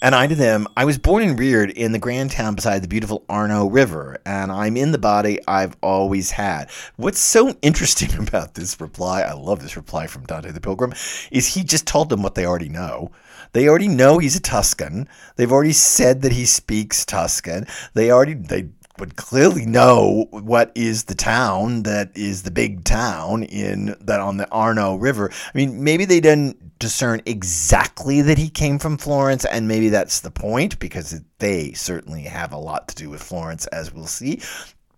And 0.05 0.15
I 0.15 0.27
to 0.27 0.35
them, 0.35 0.69
I 0.77 0.85
was 0.85 0.99
born 0.99 1.23
and 1.23 1.39
reared 1.39 1.71
in 1.71 1.93
the 1.93 1.99
grand 1.99 2.31
town 2.31 2.57
beside 2.57 2.83
the 2.83 2.89
beautiful 2.89 3.25
Arno 3.27 3.71
River, 3.71 4.19
and 4.27 4.53
I'm 4.53 4.77
in 4.77 4.93
the 4.93 4.99
body 4.99 5.39
I've 5.49 5.79
always 5.81 6.33
had. 6.33 6.69
What's 6.97 7.19
so 7.19 7.57
interesting 7.63 8.15
about 8.29 8.53
this 8.53 8.79
reply, 8.83 9.23
I 9.23 9.33
love 9.33 9.63
this 9.63 9.79
reply 9.79 10.07
from 10.07 10.27
Dante 10.27 10.51
the 10.51 10.61
Pilgrim, 10.61 10.93
is 11.31 11.55
he 11.55 11.65
just 11.65 11.87
told 11.87 12.11
them 12.11 12.23
what 12.23 12.35
they 12.35 12.45
already 12.45 12.69
know. 12.69 13.13
They 13.55 13.67
already 13.67 13.89
know 13.89 14.19
he's 14.19 14.37
a 14.37 14.43
Tuscan. 14.43 15.09
They've 15.37 15.51
already 15.51 15.73
said 15.73 16.21
that 16.21 16.33
he 16.33 16.45
speaks 16.45 17.07
Tuscan. 17.07 17.67
They 17.95 18.11
already 18.11 18.35
they 18.35 18.69
would 18.99 19.17
clearly 19.17 19.67
know 19.67 20.27
what 20.31 20.71
is 20.75 21.05
the 21.05 21.15
town 21.15 21.83
that 21.83 22.17
is 22.17 22.43
the 22.43 22.51
big 22.51 22.85
town 22.85 23.43
in 23.43 23.97
that 24.01 24.21
on 24.21 24.37
the 24.37 24.49
Arno 24.51 24.95
River. 24.97 25.31
I 25.33 25.57
mean, 25.57 25.83
maybe 25.83 26.05
they 26.05 26.21
didn't 26.21 26.79
discern 26.79 27.21
exactly 27.27 28.23
that 28.23 28.39
he 28.39 28.49
came 28.49 28.79
from 28.79 28.99
Florence, 28.99 29.45
and 29.45 29.67
maybe 29.67 29.89
that's 29.89 30.21
the 30.21 30.31
point 30.31 30.79
because 30.79 31.21
they 31.39 31.73
certainly 31.73 32.23
have 32.23 32.53
a 32.53 32.59
lot 32.59 32.89
to 32.89 32.95
do 32.95 33.11
with 33.11 33.23
Florence, 33.23 33.67
as 33.69 33.93
we'll 33.93 34.07
see 34.07 34.41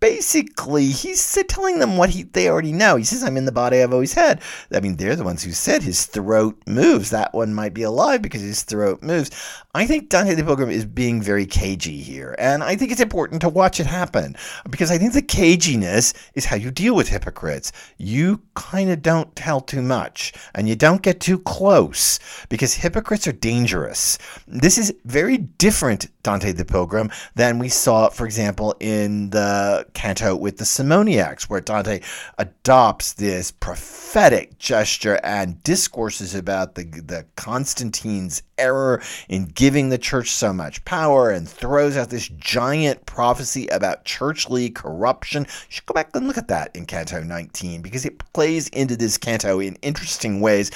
basically 0.01 0.87
he's 0.87 1.39
telling 1.49 1.79
them 1.79 1.97
what 1.97 2.11
he 2.11 2.23
they 2.23 2.49
already 2.49 2.73
know. 2.73 2.97
He 2.97 3.05
says, 3.05 3.23
"I'm 3.23 3.37
in 3.37 3.45
the 3.45 3.53
body 3.53 3.83
I've 3.83 3.93
always 3.93 4.15
had." 4.15 4.41
I 4.73 4.81
mean, 4.81 4.97
they're 4.97 5.17
the 5.17 5.25
ones 5.25 5.43
who 5.43 5.53
said 5.53 5.83
his 5.83 6.07
throat 6.07 6.61
moves. 6.67 7.11
That 7.11 7.35
one 7.35 7.55
might 7.55 7.75
be 7.75 7.83
alive 7.83 8.23
because 8.23 8.43
his 8.43 8.63
throat 8.63 9.03
moves. 9.03 9.31
I 9.75 9.87
think 9.87 10.09
Dante 10.09 10.35
the 10.35 10.45
Pilgrim 10.45 10.71
is 10.71 10.87
being 10.87 11.21
very 11.21 11.45
cagey 11.47 12.01
here, 12.01 12.35
and 12.39 12.63
I 12.63 12.77
think 12.77 12.93
it's 12.93 13.01
important 13.01 13.41
to 13.43 13.49
watch 13.49 13.79
it 13.79 13.87
happen 13.87 14.37
because 14.71 14.91
I 14.91 14.99
think 14.99 15.13
the 15.13 15.23
caginess 15.23 16.15
is 16.35 16.47
how 16.47 16.57
you 16.57 16.71
deal 16.71 16.95
with 16.95 17.09
hypocrites. 17.09 17.73
You 17.99 18.41
kind 18.55 18.91
of 18.91 19.03
don't 19.03 19.35
tell 19.37 19.61
too 19.61 19.83
much, 19.83 20.33
and 20.55 20.69
you 20.69 20.77
don't 20.77 21.03
get 21.03 21.21
too 21.21 21.39
close 21.41 22.19
because 22.49 22.75
hypocrites 22.75 23.27
are 23.27 23.33
dangerous. 23.33 24.19
This 24.47 24.79
is 24.79 24.95
very 25.05 25.37
different, 25.37 26.07
Dante 26.27 26.51
the 26.51 26.65
Pilgrim, 26.65 27.09
than 27.37 27.61
we 27.61 27.69
saw, 27.69 28.09
for 28.09 28.27
example, 28.27 28.75
in 28.81 29.31
the 29.31 29.87
canto 29.95 30.35
with 30.35 30.57
the 30.57 30.65
Simoniacs, 30.65 31.45
where 31.45 31.61
Dante 31.61 32.01
adopts 32.37 33.13
this 33.13 33.53
prophetic 33.53 34.59
gesture 34.59 35.21
and 35.23 35.63
discourses 35.63 36.35
about 36.35 36.75
the, 36.75 36.83
the 36.83 37.27
Constantine's 37.37 38.43
error 38.59 39.01
in 39.29 39.45
giving 39.45 39.89
the 39.89 39.99
church 39.99 40.33
so 40.33 40.53
much 40.53 40.85
power 40.85 41.31
and 41.31 41.49
throws 41.49 41.97
out 41.97 42.11
this 42.11 42.27
giant 42.27 43.07
prophecy 43.07 43.69
about 43.69 44.05
churchly 44.05 44.69
corruption. 44.69 45.45
You 45.45 45.49
should 45.69 45.87
go 45.87 45.95
back 45.95 46.11
and 46.13 46.27
look 46.27 46.39
at 46.39 46.49
that 46.49 46.75
in 46.75 46.87
Canto 46.87 47.23
19 47.23 47.83
because 47.83 48.05
it 48.05 48.19
plays 48.33 48.67
into 48.71 48.97
this 48.97 49.17
canto 49.17 49.61
in 49.61 49.77
interesting 49.77 50.41
ways. 50.41 50.73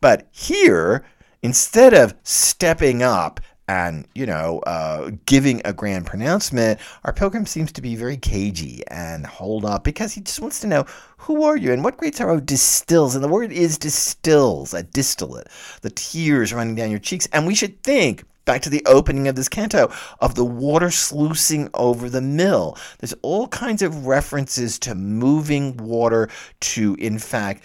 But 0.00 0.28
here, 0.30 1.04
instead 1.42 1.92
of 1.92 2.14
stepping 2.22 3.02
up 3.02 3.38
and 3.68 4.06
you 4.14 4.26
know 4.26 4.60
uh, 4.66 5.10
giving 5.26 5.62
a 5.64 5.72
grand 5.72 6.06
pronouncement 6.06 6.78
our 7.04 7.12
pilgrim 7.12 7.46
seems 7.46 7.72
to 7.72 7.80
be 7.80 7.96
very 7.96 8.16
cagey 8.16 8.82
and 8.88 9.26
hold 9.26 9.64
up 9.64 9.84
because 9.84 10.12
he 10.12 10.20
just 10.20 10.40
wants 10.40 10.60
to 10.60 10.66
know 10.66 10.84
who 11.24 11.42
are 11.44 11.56
you 11.56 11.72
and 11.72 11.82
what 11.82 11.96
great 11.96 12.14
sorrow 12.14 12.38
distills? 12.38 13.14
And 13.14 13.24
the 13.24 13.28
word 13.28 13.50
is 13.50 13.78
distills 13.78 14.74
a 14.74 14.82
distillate. 14.82 15.48
The 15.80 15.88
tears 15.88 16.52
running 16.52 16.74
down 16.74 16.90
your 16.90 16.98
cheeks. 17.00 17.26
And 17.32 17.46
we 17.46 17.54
should 17.54 17.82
think 17.82 18.24
back 18.44 18.62
to 18.62 18.70
the 18.70 18.82
opening 18.86 19.28
of 19.28 19.36
this 19.36 19.48
canto 19.48 19.90
of 20.20 20.34
the 20.34 20.44
water 20.44 20.90
sluicing 20.90 21.68
over 21.74 22.08
the 22.08 22.20
mill. 22.20 22.76
There's 22.98 23.14
all 23.22 23.48
kinds 23.48 23.82
of 23.82 24.06
references 24.06 24.78
to 24.80 24.94
moving 24.94 25.76
water 25.76 26.28
to, 26.60 26.94
in 26.98 27.18
fact, 27.18 27.62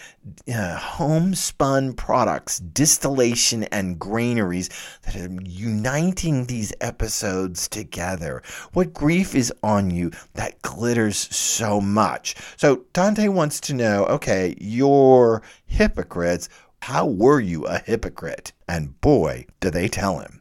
uh, 0.54 0.78
homespun 0.78 1.94
products, 1.94 2.60
distillation, 2.60 3.64
and 3.66 4.00
granaries 4.00 4.70
that 5.04 5.16
are 5.16 5.30
uniting 5.44 6.46
these 6.46 6.74
episodes 6.82 7.68
together. 7.68 8.42
What 8.74 8.94
grief 8.94 9.36
is 9.36 9.54
on 9.64 9.92
you 9.92 10.12
that 10.34 10.62
glitters 10.62 11.18
so 11.36 11.82
much? 11.82 12.36
So 12.58 12.86
Dante 12.94 13.28
wants 13.28 13.60
to 13.62 13.74
know 13.74 14.06
okay, 14.06 14.56
you're 14.60 15.42
hypocrites. 15.66 16.50
How 16.82 17.06
were 17.06 17.40
you 17.40 17.66
a 17.66 17.80
hypocrite? 17.80 18.54
And 18.68 19.00
boy, 19.02 19.46
do 19.60 19.70
they 19.70 19.88
tell 19.88 20.20
him. 20.20 20.39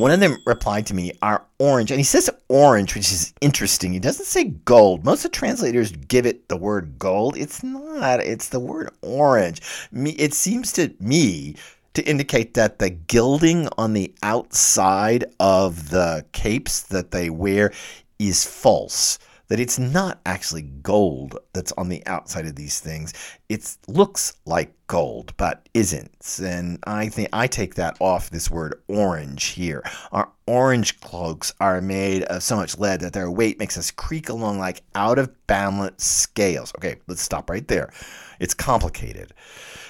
One 0.00 0.12
of 0.12 0.20
them 0.20 0.38
replied 0.46 0.86
to 0.86 0.94
me, 0.94 1.12
"Are 1.20 1.44
orange," 1.58 1.90
and 1.90 2.00
he 2.00 2.04
says 2.04 2.30
orange, 2.48 2.94
which 2.94 3.12
is 3.12 3.34
interesting. 3.42 3.92
He 3.92 3.98
doesn't 3.98 4.24
say 4.24 4.44
gold. 4.44 5.04
Most 5.04 5.26
of 5.26 5.30
the 5.30 5.36
translators 5.36 5.92
give 5.92 6.24
it 6.24 6.48
the 6.48 6.56
word 6.56 6.98
gold. 6.98 7.36
It's 7.36 7.62
not. 7.62 8.20
It's 8.20 8.48
the 8.48 8.60
word 8.60 8.94
orange. 9.02 9.60
It 9.92 10.32
seems 10.32 10.72
to 10.72 10.94
me 11.00 11.54
to 11.92 12.02
indicate 12.04 12.54
that 12.54 12.78
the 12.78 12.88
gilding 12.88 13.68
on 13.76 13.92
the 13.92 14.14
outside 14.22 15.26
of 15.38 15.90
the 15.90 16.24
capes 16.32 16.80
that 16.80 17.10
they 17.10 17.28
wear 17.28 17.70
is 18.18 18.42
false 18.42 19.18
that 19.50 19.58
it's 19.58 19.80
not 19.80 20.20
actually 20.24 20.62
gold 20.62 21.36
that's 21.52 21.72
on 21.72 21.88
the 21.88 22.06
outside 22.06 22.46
of 22.46 22.54
these 22.54 22.78
things. 22.78 23.12
It 23.48 23.76
looks 23.88 24.34
like 24.46 24.72
gold, 24.86 25.34
but 25.36 25.68
isn't. 25.74 26.38
And 26.40 26.78
I 26.86 27.08
think 27.08 27.30
I 27.32 27.48
take 27.48 27.74
that 27.74 27.96
off 27.98 28.30
this 28.30 28.48
word 28.48 28.80
orange 28.86 29.46
here. 29.46 29.82
Our 30.12 30.30
orange 30.46 31.00
cloaks 31.00 31.52
are 31.60 31.80
made 31.80 32.22
of 32.24 32.44
so 32.44 32.54
much 32.56 32.78
lead 32.78 33.00
that 33.00 33.12
their 33.12 33.30
weight 33.30 33.58
makes 33.58 33.76
us 33.76 33.90
creak 33.90 34.28
along 34.28 34.60
like 34.60 34.82
out 34.94 35.18
of 35.18 35.46
balance 35.48 36.04
scales. 36.04 36.72
Okay, 36.76 37.00
let's 37.08 37.20
stop 37.20 37.50
right 37.50 37.66
there. 37.66 37.92
It's 38.38 38.54
complicated. 38.54 39.34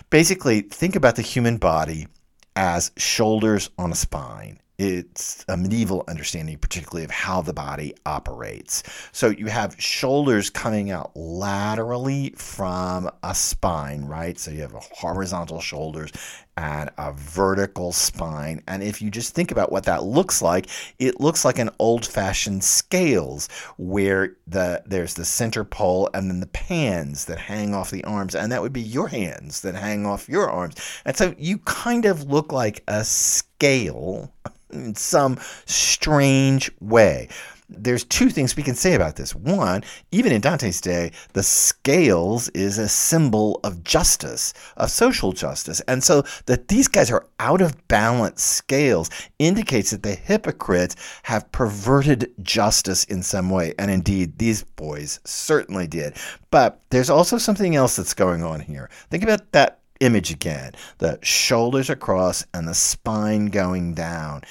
Basically, 0.09 0.63
think 0.63 0.97
about 0.97 1.17
the 1.17 1.23
human 1.23 1.59
body 1.59 2.09
as 2.57 2.93
shoulders 2.97 3.69
on 3.79 3.93
a 3.93 3.95
spine 3.95 4.59
it's 4.81 5.45
a 5.47 5.59
medieval 5.59 6.05
understanding, 6.09 6.57
particularly 6.57 7.05
of 7.05 7.11
how 7.11 7.43
the 7.43 7.53
body 7.53 7.93
operates. 8.07 8.83
So 9.13 9.29
you 9.29 9.49
have 9.49 9.79
shoulders 9.79 10.49
coming 10.49 10.91
out 10.91 11.15
laterally 11.15 12.31
from 12.39 13.11
a 13.23 13.35
spine, 13.35 14.07
right? 14.07 14.39
So 14.39 14.51
you 14.51 14.63
have 14.63 14.73
horizontal 14.73 15.61
shoulders 15.61 16.13
and 16.61 16.91
a 16.99 17.13
vertical 17.13 17.91
spine. 17.91 18.63
And 18.69 18.83
if 18.83 19.01
you 19.01 19.11
just 19.11 19.35
think 19.35 19.51
about 19.51 19.73
what 19.73 19.85
that 19.85 20.05
looks 20.05 20.43
like, 20.43 20.67
it 20.99 21.19
looks 21.19 21.43
like 21.43 21.59
an 21.59 21.71
old-fashioned 21.79 22.63
scales 22.63 23.49
where 23.79 24.37
the 24.47 24.83
there's 24.85 25.15
the 25.15 25.25
center 25.25 25.65
pole 25.65 26.11
and 26.13 26.29
then 26.29 26.41
the 26.41 26.47
pans 26.47 27.25
that 27.25 27.39
hang 27.39 27.75
off 27.75 27.91
the 27.91 28.05
arms, 28.05 28.35
and 28.35 28.53
that 28.53 28.61
would 28.61 28.75
be 28.75 28.83
your 28.83 29.09
hands 29.09 29.63
that 29.63 29.75
hang 29.75 30.05
off 30.05 30.29
your 30.29 30.51
arms. 30.51 30.75
And 31.07 31.17
so 31.17 31.35
you 31.39 31.59
kind 31.59 32.05
of 32.05 32.25
look 32.25 32.53
like 32.53 32.83
a 32.89 33.05
scale 33.05 34.31
in 34.71 34.95
some 34.95 35.39
strange 35.65 36.71
way. 36.81 37.29
There's 37.71 38.05
two 38.05 38.31
things 38.31 38.57
we 38.57 38.63
can 38.63 38.75
say 38.75 38.95
about 38.95 39.17
this. 39.17 39.35
One, 39.35 39.85
even 40.11 40.33
in 40.33 40.41
Dante's 40.41 40.81
day, 40.81 41.13
the 41.33 41.43
scales 41.43 42.49
is 42.51 42.79
a 42.79 42.89
symbol 42.89 43.61
of 43.63 43.85
justice, 43.85 44.53
of 44.77 44.91
social 44.91 45.33
justice. 45.33 45.81
And 45.83 46.03
so 46.03 46.25
that 46.47 46.69
these 46.69 46.89
guys 46.89 47.11
are 47.11 47.27
out 47.39 47.61
of 47.61 47.89
balance 47.89 48.43
scales 48.43 49.09
indicates 49.39 49.91
that 49.91 50.03
the 50.03 50.15
hypocrites 50.15 50.97
have 51.23 51.51
perverted 51.53 52.33
justice 52.43 53.05
in 53.05 53.23
some 53.23 53.51
way. 53.51 53.75
And 53.79 53.91
indeed, 53.91 54.39
these 54.39 54.65
boys 54.65 55.21
certainly 55.25 55.87
did. 55.87 56.17
But 56.51 56.81
there's 56.91 57.11
also 57.11 57.39
something 57.39 57.77
else 57.77 57.97
that's 57.97 58.15
going 58.15 58.43
on 58.43 58.61
here. 58.61 58.91
Think 59.11 59.23
about 59.23 59.53
that 59.53 59.81
image 60.01 60.31
again 60.31 60.73
the 60.99 61.19
shoulders 61.23 61.91
across 61.91 62.45
and 62.55 62.67
the 62.67 62.75
spine 62.75 63.47
going 63.47 63.95
down. 63.95 64.43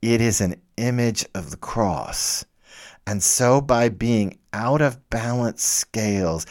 It 0.00 0.20
is 0.20 0.40
an 0.40 0.56
image 0.76 1.24
of 1.34 1.50
the 1.50 1.56
cross. 1.56 2.44
And 3.06 3.22
so, 3.22 3.60
by 3.60 3.88
being 3.88 4.38
out 4.52 4.80
of 4.80 5.10
balance 5.10 5.62
scales, 5.62 6.46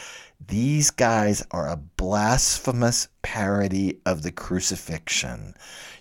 these 0.48 0.90
guys 0.90 1.42
are 1.50 1.68
a 1.68 1.76
blasphemous 1.76 3.08
parody 3.22 4.00
of 4.04 4.22
the 4.22 4.32
crucifixion. 4.32 5.54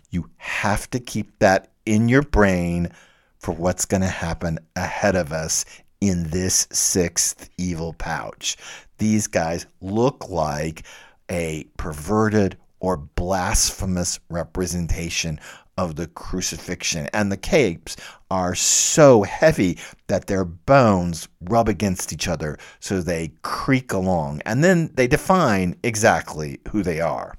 You 0.09 0.29
have 0.37 0.89
to 0.91 0.99
keep 0.99 1.39
that 1.39 1.71
in 1.85 2.09
your 2.09 2.23
brain 2.23 2.91
for 3.39 3.53
what's 3.53 3.85
going 3.85 4.01
to 4.01 4.07
happen 4.07 4.59
ahead 4.75 5.15
of 5.15 5.31
us 5.31 5.65
in 6.01 6.29
this 6.29 6.67
sixth 6.71 7.49
evil 7.57 7.93
pouch. 7.93 8.57
These 8.97 9.27
guys 9.27 9.65
look 9.79 10.29
like 10.29 10.83
a 11.29 11.65
perverted 11.77 12.57
or 12.79 12.97
blasphemous 12.97 14.19
representation 14.29 15.39
of 15.77 15.95
the 15.95 16.07
crucifixion. 16.07 17.07
And 17.13 17.31
the 17.31 17.37
capes 17.37 17.95
are 18.29 18.55
so 18.55 19.23
heavy 19.23 19.77
that 20.07 20.27
their 20.27 20.45
bones 20.45 21.27
rub 21.41 21.67
against 21.69 22.13
each 22.13 22.27
other 22.27 22.57
so 22.79 23.01
they 23.01 23.33
creak 23.41 23.93
along. 23.93 24.41
And 24.45 24.63
then 24.63 24.91
they 24.93 25.07
define 25.07 25.75
exactly 25.83 26.59
who 26.69 26.83
they 26.83 27.01
are. 27.01 27.35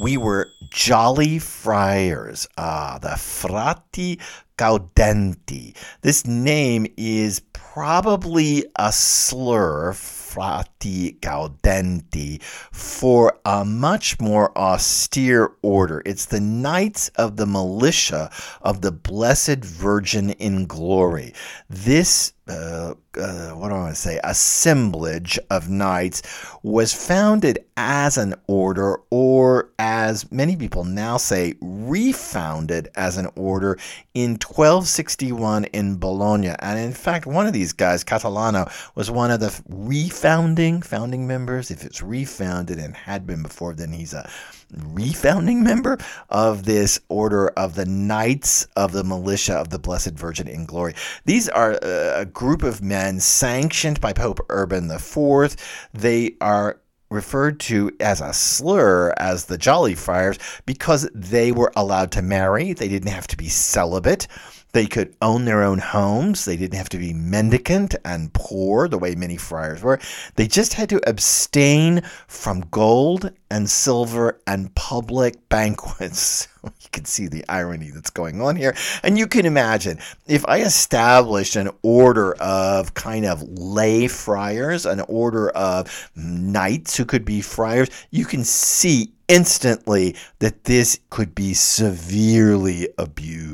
We 0.00 0.16
were 0.16 0.48
jolly 0.70 1.38
friars, 1.38 2.48
ah, 2.58 2.98
the 3.00 3.10
Frati 3.10 4.20
Gaudenti. 4.58 5.76
This 6.02 6.26
name 6.26 6.86
is 6.96 7.40
probably 7.74 8.64
a 8.76 8.92
slur 8.92 9.92
frati 9.92 11.18
gaudenti 11.18 12.40
for 12.70 13.36
a 13.44 13.64
much 13.64 14.20
more 14.20 14.56
austere 14.56 15.50
order. 15.60 16.00
It's 16.06 16.26
the 16.26 16.38
Knights 16.38 17.08
of 17.16 17.36
the 17.36 17.46
Militia 17.46 18.30
of 18.62 18.80
the 18.82 18.92
Blessed 18.92 19.64
Virgin 19.64 20.30
in 20.30 20.66
Glory. 20.66 21.34
This 21.68 22.33
uh, 22.46 22.94
uh, 23.16 23.50
what 23.50 23.68
do 23.68 23.74
I 23.74 23.78
want 23.78 23.94
to 23.94 24.00
say, 24.00 24.20
assemblage 24.22 25.38
of 25.50 25.68
knights 25.70 26.22
was 26.62 26.92
founded 26.92 27.64
as 27.76 28.18
an 28.18 28.34
order, 28.46 29.00
or 29.10 29.70
as 29.78 30.30
many 30.30 30.56
people 30.56 30.84
now 30.84 31.16
say, 31.16 31.54
refounded 31.60 32.88
as 32.96 33.16
an 33.16 33.28
order 33.36 33.78
in 34.14 34.32
1261 34.32 35.64
in 35.66 35.96
Bologna. 35.96 36.54
And 36.58 36.78
in 36.78 36.92
fact, 36.92 37.26
one 37.26 37.46
of 37.46 37.52
these 37.52 37.72
guys, 37.72 38.04
Catalano, 38.04 38.70
was 38.94 39.10
one 39.10 39.30
of 39.30 39.40
the 39.40 39.48
refounding 39.70 40.84
founding 40.84 41.26
members. 41.26 41.70
If 41.70 41.84
it's 41.84 42.02
refounded 42.02 42.78
and 42.78 42.94
had 42.94 43.26
been 43.26 43.42
before, 43.42 43.74
then 43.74 43.92
he's 43.92 44.12
a 44.12 44.28
refounding 44.72 45.62
member 45.62 45.98
of 46.30 46.64
this 46.64 47.00
order 47.08 47.48
of 47.50 47.74
the 47.74 47.86
Knights 47.86 48.66
of 48.76 48.92
the 48.92 49.04
Militia 49.04 49.54
of 49.54 49.70
the 49.70 49.78
Blessed 49.78 50.12
Virgin 50.12 50.48
in 50.48 50.64
Glory. 50.64 50.94
These 51.24 51.48
are 51.48 51.78
a 51.82 52.26
group 52.34 52.62
of 52.62 52.82
men 52.82 53.20
sanctioned 53.20 54.00
by 54.00 54.12
Pope 54.12 54.44
Urban 54.50 54.90
IV. 54.90 55.56
They 55.94 56.36
are 56.40 56.80
referred 57.10 57.60
to 57.60 57.92
as 58.00 58.20
a 58.20 58.32
slur 58.32 59.14
as 59.18 59.46
the 59.46 59.56
Jolly 59.56 59.94
Friars 59.94 60.38
because 60.66 61.08
they 61.14 61.52
were 61.52 61.72
allowed 61.76 62.10
to 62.12 62.22
marry. 62.22 62.72
They 62.72 62.88
didn't 62.88 63.12
have 63.12 63.28
to 63.28 63.36
be 63.36 63.48
celibate. 63.48 64.26
They 64.74 64.86
could 64.86 65.14
own 65.22 65.44
their 65.44 65.62
own 65.62 65.78
homes. 65.78 66.44
They 66.44 66.56
didn't 66.56 66.76
have 66.76 66.88
to 66.88 66.98
be 66.98 67.12
mendicant 67.12 67.94
and 68.04 68.32
poor 68.32 68.88
the 68.88 68.98
way 68.98 69.14
many 69.14 69.36
friars 69.36 69.82
were. 69.82 70.00
They 70.34 70.48
just 70.48 70.74
had 70.74 70.88
to 70.88 71.00
abstain 71.08 72.02
from 72.26 72.66
gold 72.72 73.30
and 73.52 73.70
silver 73.70 74.40
and 74.48 74.74
public 74.74 75.48
banquets. 75.48 76.48
you 76.64 76.88
can 76.90 77.04
see 77.04 77.28
the 77.28 77.44
irony 77.48 77.90
that's 77.90 78.10
going 78.10 78.40
on 78.40 78.56
here. 78.56 78.74
And 79.04 79.16
you 79.16 79.28
can 79.28 79.46
imagine 79.46 80.00
if 80.26 80.44
I 80.48 80.62
established 80.62 81.54
an 81.54 81.70
order 81.82 82.34
of 82.34 82.94
kind 82.94 83.26
of 83.26 83.42
lay 83.42 84.08
friars, 84.08 84.86
an 84.86 85.02
order 85.02 85.50
of 85.50 86.10
knights 86.16 86.96
who 86.96 87.04
could 87.04 87.24
be 87.24 87.42
friars, 87.42 87.90
you 88.10 88.24
can 88.24 88.42
see 88.42 89.12
instantly 89.28 90.16
that 90.40 90.64
this 90.64 90.98
could 91.10 91.32
be 91.32 91.54
severely 91.54 92.88
abused. 92.98 93.53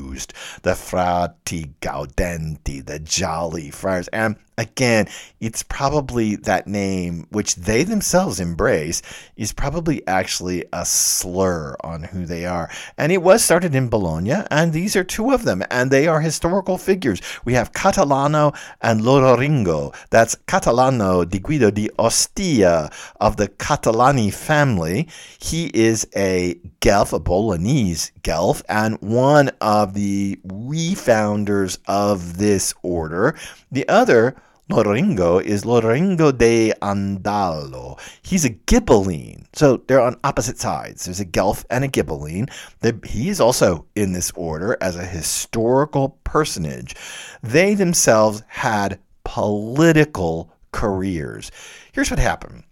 The 0.62 0.72
frati 0.72 1.72
gaudenti, 1.80 2.84
the 2.84 2.98
jolly 2.98 3.70
friars. 3.70 4.08
And 4.08 4.36
again, 4.58 5.08
it's 5.40 5.62
probably 5.62 6.36
that 6.36 6.66
name, 6.66 7.26
which 7.30 7.54
they 7.56 7.82
themselves 7.82 8.40
embrace, 8.40 9.00
is 9.36 9.52
probably 9.52 10.06
actually 10.06 10.64
a 10.72 10.84
slur 10.84 11.76
on 11.82 12.02
who 12.02 12.26
they 12.26 12.44
are. 12.44 12.70
And 12.98 13.10
it 13.10 13.22
was 13.22 13.42
started 13.42 13.74
in 13.74 13.88
Bologna, 13.88 14.42
and 14.50 14.72
these 14.72 14.96
are 14.96 15.04
two 15.04 15.32
of 15.32 15.44
them, 15.44 15.62
and 15.70 15.90
they 15.90 16.06
are 16.06 16.20
historical 16.20 16.76
figures. 16.76 17.22
We 17.44 17.54
have 17.54 17.72
Catalano 17.72 18.54
and 18.82 19.00
Loderingo. 19.00 19.94
That's 20.10 20.36
Catalano 20.46 21.28
di 21.28 21.38
Guido 21.38 21.70
di 21.70 21.88
Ostia 21.98 22.90
of 23.20 23.36
the 23.36 23.48
Catalani 23.48 24.32
family. 24.32 25.08
He 25.38 25.70
is 25.72 26.06
a 26.14 26.58
Guelph, 26.80 27.12
a 27.12 27.20
Bolognese 27.20 28.12
Guelph, 28.22 28.62
and 28.68 29.00
one 29.00 29.50
of 29.60 29.94
the 29.94 29.99
refounders 30.46 31.78
of 31.86 32.38
this 32.38 32.74
order. 32.82 33.36
The 33.70 33.88
other, 33.88 34.36
Loderingo 34.70 35.42
is 35.42 35.64
Loderingo 35.64 36.36
de 36.36 36.72
Andalo. 36.80 37.98
He's 38.22 38.44
a 38.44 38.50
Ghibelline. 38.50 39.44
So 39.52 39.78
they're 39.88 40.00
on 40.00 40.20
opposite 40.22 40.58
sides. 40.58 41.04
There's 41.04 41.18
a 41.18 41.24
Guelph 41.24 41.64
and 41.70 41.84
a 41.84 41.88
Ghibelline. 41.88 42.50
He 43.04 43.28
is 43.28 43.40
also 43.40 43.86
in 43.96 44.12
this 44.12 44.30
order 44.36 44.76
as 44.80 44.94
a 44.94 45.04
historical 45.04 46.20
personage. 46.22 46.94
They 47.42 47.74
themselves 47.74 48.44
had 48.46 49.00
political 49.24 50.52
careers. 50.70 51.50
Here's 51.92 52.10
what 52.10 52.20
happened. 52.20 52.62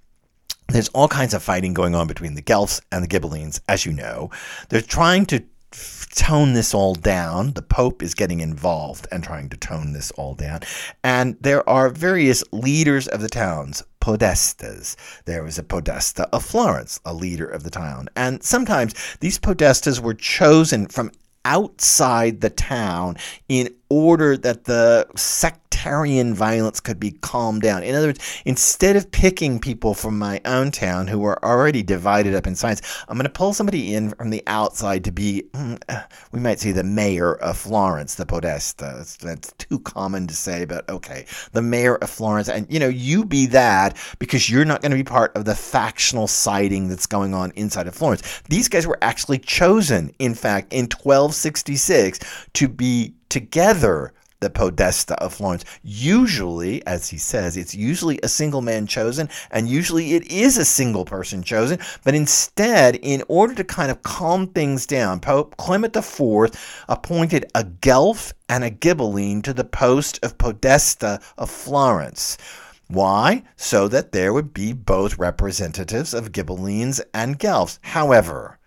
There's 0.69 0.89
all 0.91 1.09
kinds 1.09 1.35
of 1.35 1.43
fighting 1.43 1.75
going 1.75 1.95
on 1.95 2.07
between 2.07 2.35
the 2.35 2.43
Guelphs 2.43 2.81
and 2.93 3.03
the 3.03 3.09
Ghibellines, 3.09 3.61
as 3.69 3.85
you 3.87 3.93
know. 3.93 4.31
They're 4.69 4.83
trying 4.83 5.27
to 5.27 5.43
tone 5.71 6.53
this 6.53 6.75
all 6.75 6.95
down. 6.95 7.53
The 7.53 7.63
Pope 7.63 8.03
is 8.03 8.15
getting 8.15 8.41
involved 8.41 9.07
and 9.13 9.23
trying 9.23 9.49
to 9.51 9.57
tone 9.57 9.93
this 9.93 10.11
all 10.13 10.35
down. 10.35 10.61
And 11.05 11.37
there 11.41 11.69
are 11.69 11.89
various 11.89 12.43
leaders 12.53 13.07
of 13.09 13.21
the 13.21 13.29
towns, 13.29 13.83
podestas. 14.01 14.97
There 15.27 15.43
was 15.43 15.59
a 15.59 15.63
podesta 15.63 16.29
of 16.33 16.45
Florence, 16.45 17.01
a 17.05 17.15
leader 17.15 17.47
of 17.47 17.63
the 17.63 17.71
town. 17.71 18.09
And 18.17 18.43
sometimes 18.43 18.95
these 19.21 19.39
podestas 19.39 20.01
were 20.01 20.15
chosen 20.15 20.87
from 20.87 21.13
outside 21.45 22.41
the 22.41 22.51
town 22.51 23.17
in 23.49 23.75
order 23.89 24.37
that 24.37 24.65
the 24.65 25.07
sect 25.17 25.68
violence 25.79 26.81
could 26.81 27.01
be 27.01 27.13
calmed 27.13 27.63
down. 27.63 27.83
In 27.83 27.95
other 27.95 28.09
words, 28.09 28.43
instead 28.45 28.97
of 28.97 29.11
picking 29.11 29.59
people 29.59 29.95
from 29.95 30.19
my 30.19 30.41
own 30.45 30.71
town 30.71 31.07
who 31.07 31.25
are 31.25 31.43
already 31.45 31.83
divided 31.83 32.35
up 32.35 32.47
in 32.47 32.55
science, 32.55 32.83
I'm 33.09 33.17
going 33.17 33.25
to 33.25 33.31
pull 33.31 33.53
somebody 33.53 33.95
in 33.95 34.11
from 34.11 34.31
the 34.31 34.43
outside 34.47 35.05
to 35.05 35.13
be, 35.13 35.45
mm, 35.53 35.81
uh, 35.89 36.03
we 36.33 36.41
might 36.41 36.61
say, 36.61 36.73
the 36.73 36.85
mayor 36.85 37.35
of 37.35 37.57
Florence, 37.57 38.15
the 38.15 38.27
Podesta. 38.27 39.05
That's 39.21 39.53
too 39.59 39.79
common 39.81 40.27
to 40.27 40.35
say, 40.35 40.65
but 40.65 40.89
okay. 40.89 41.27
The 41.53 41.63
mayor 41.63 41.97
of 41.97 42.11
Florence. 42.11 42.49
And, 42.49 42.67
you 42.73 42.81
know, 42.81 42.89
you 42.89 43.25
be 43.25 43.47
that 43.47 43.97
because 44.19 44.51
you're 44.51 44.65
not 44.65 44.83
going 44.83 44.91
to 44.91 44.97
be 44.97 45.05
part 45.05 45.37
of 45.37 45.45
the 45.45 45.55
factional 45.55 46.27
siding 46.27 46.89
that's 46.89 47.07
going 47.07 47.35
on 47.35 47.53
inside 47.57 47.87
of 47.87 47.95
Florence. 47.95 48.43
These 48.49 48.69
guys 48.69 48.87
were 48.87 48.99
actually 49.03 49.39
chosen, 49.39 50.13
in 50.19 50.35
fact, 50.35 50.73
in 50.73 50.85
1266 50.85 52.21
to 52.55 52.69
be 52.69 53.15
together 53.29 54.13
the 54.41 54.51
podesta 54.51 55.15
of 55.23 55.35
Florence. 55.35 55.65
Usually, 55.83 56.87
as 56.87 57.09
he 57.09 57.19
says, 57.19 57.57
it's 57.57 57.75
usually 57.75 58.19
a 58.23 58.29
single 58.29 58.63
man 58.63 58.87
chosen, 58.87 59.29
and 59.51 59.69
usually 59.69 60.15
it 60.15 60.31
is 60.31 60.57
a 60.57 60.65
single 60.65 61.05
person 61.05 61.43
chosen. 61.43 61.79
But 62.05 62.15
instead, 62.15 62.97
in 62.97 63.23
order 63.29 63.55
to 63.55 63.65
kind 63.65 63.91
of 63.91 64.03
calm 64.03 64.47
things 64.49 64.87
down, 64.87 65.21
Pope 65.21 65.57
Clement 65.57 65.97
IV 65.97 66.51
appointed 66.89 67.51
a 67.55 67.65
Guelph 67.65 68.33
and 68.49 68.65
a 68.65 68.71
Ghibelline 68.71 69.43
to 69.43 69.53
the 69.53 69.65
post 69.65 70.19
of 70.23 70.39
podesta 70.39 71.21
of 71.37 71.51
Florence. 71.51 72.39
Why? 72.87 73.43
So 73.57 73.87
that 73.89 74.13
there 74.13 74.33
would 74.33 74.55
be 74.55 74.73
both 74.73 75.19
representatives 75.19 76.15
of 76.15 76.33
Ghibellines 76.33 77.01
and 77.13 77.39
Guelphs. 77.39 77.79
However, 77.83 78.58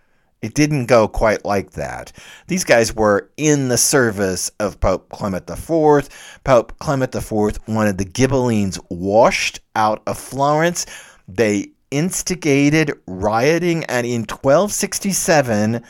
it 0.42 0.54
didn't 0.56 0.88
go 0.88 1.08
quite 1.08 1.46
like 1.46 1.72
that. 1.72 2.12
These 2.48 2.64
guys 2.64 2.96
were 2.96 3.30
in 3.38 3.68
the 3.68 3.78
service 3.78 4.50
of 4.60 4.80
Pope 4.80 5.10
Clement 5.10 5.50
IV. 5.50 6.10
Pope 6.44 6.78
Clement 6.80 7.16
IV 7.16 7.60
wanted 7.68 7.98
the 7.98 8.06
Ghibellines 8.06 8.80
washed 8.90 9.60
out 9.76 10.02
of 10.08 10.18
Florence. 10.18 10.86
They 11.28 11.68
instigated 11.92 12.94
rioting, 13.06 13.84
and 13.86 14.08
in 14.08 14.22
1267, 14.22 15.84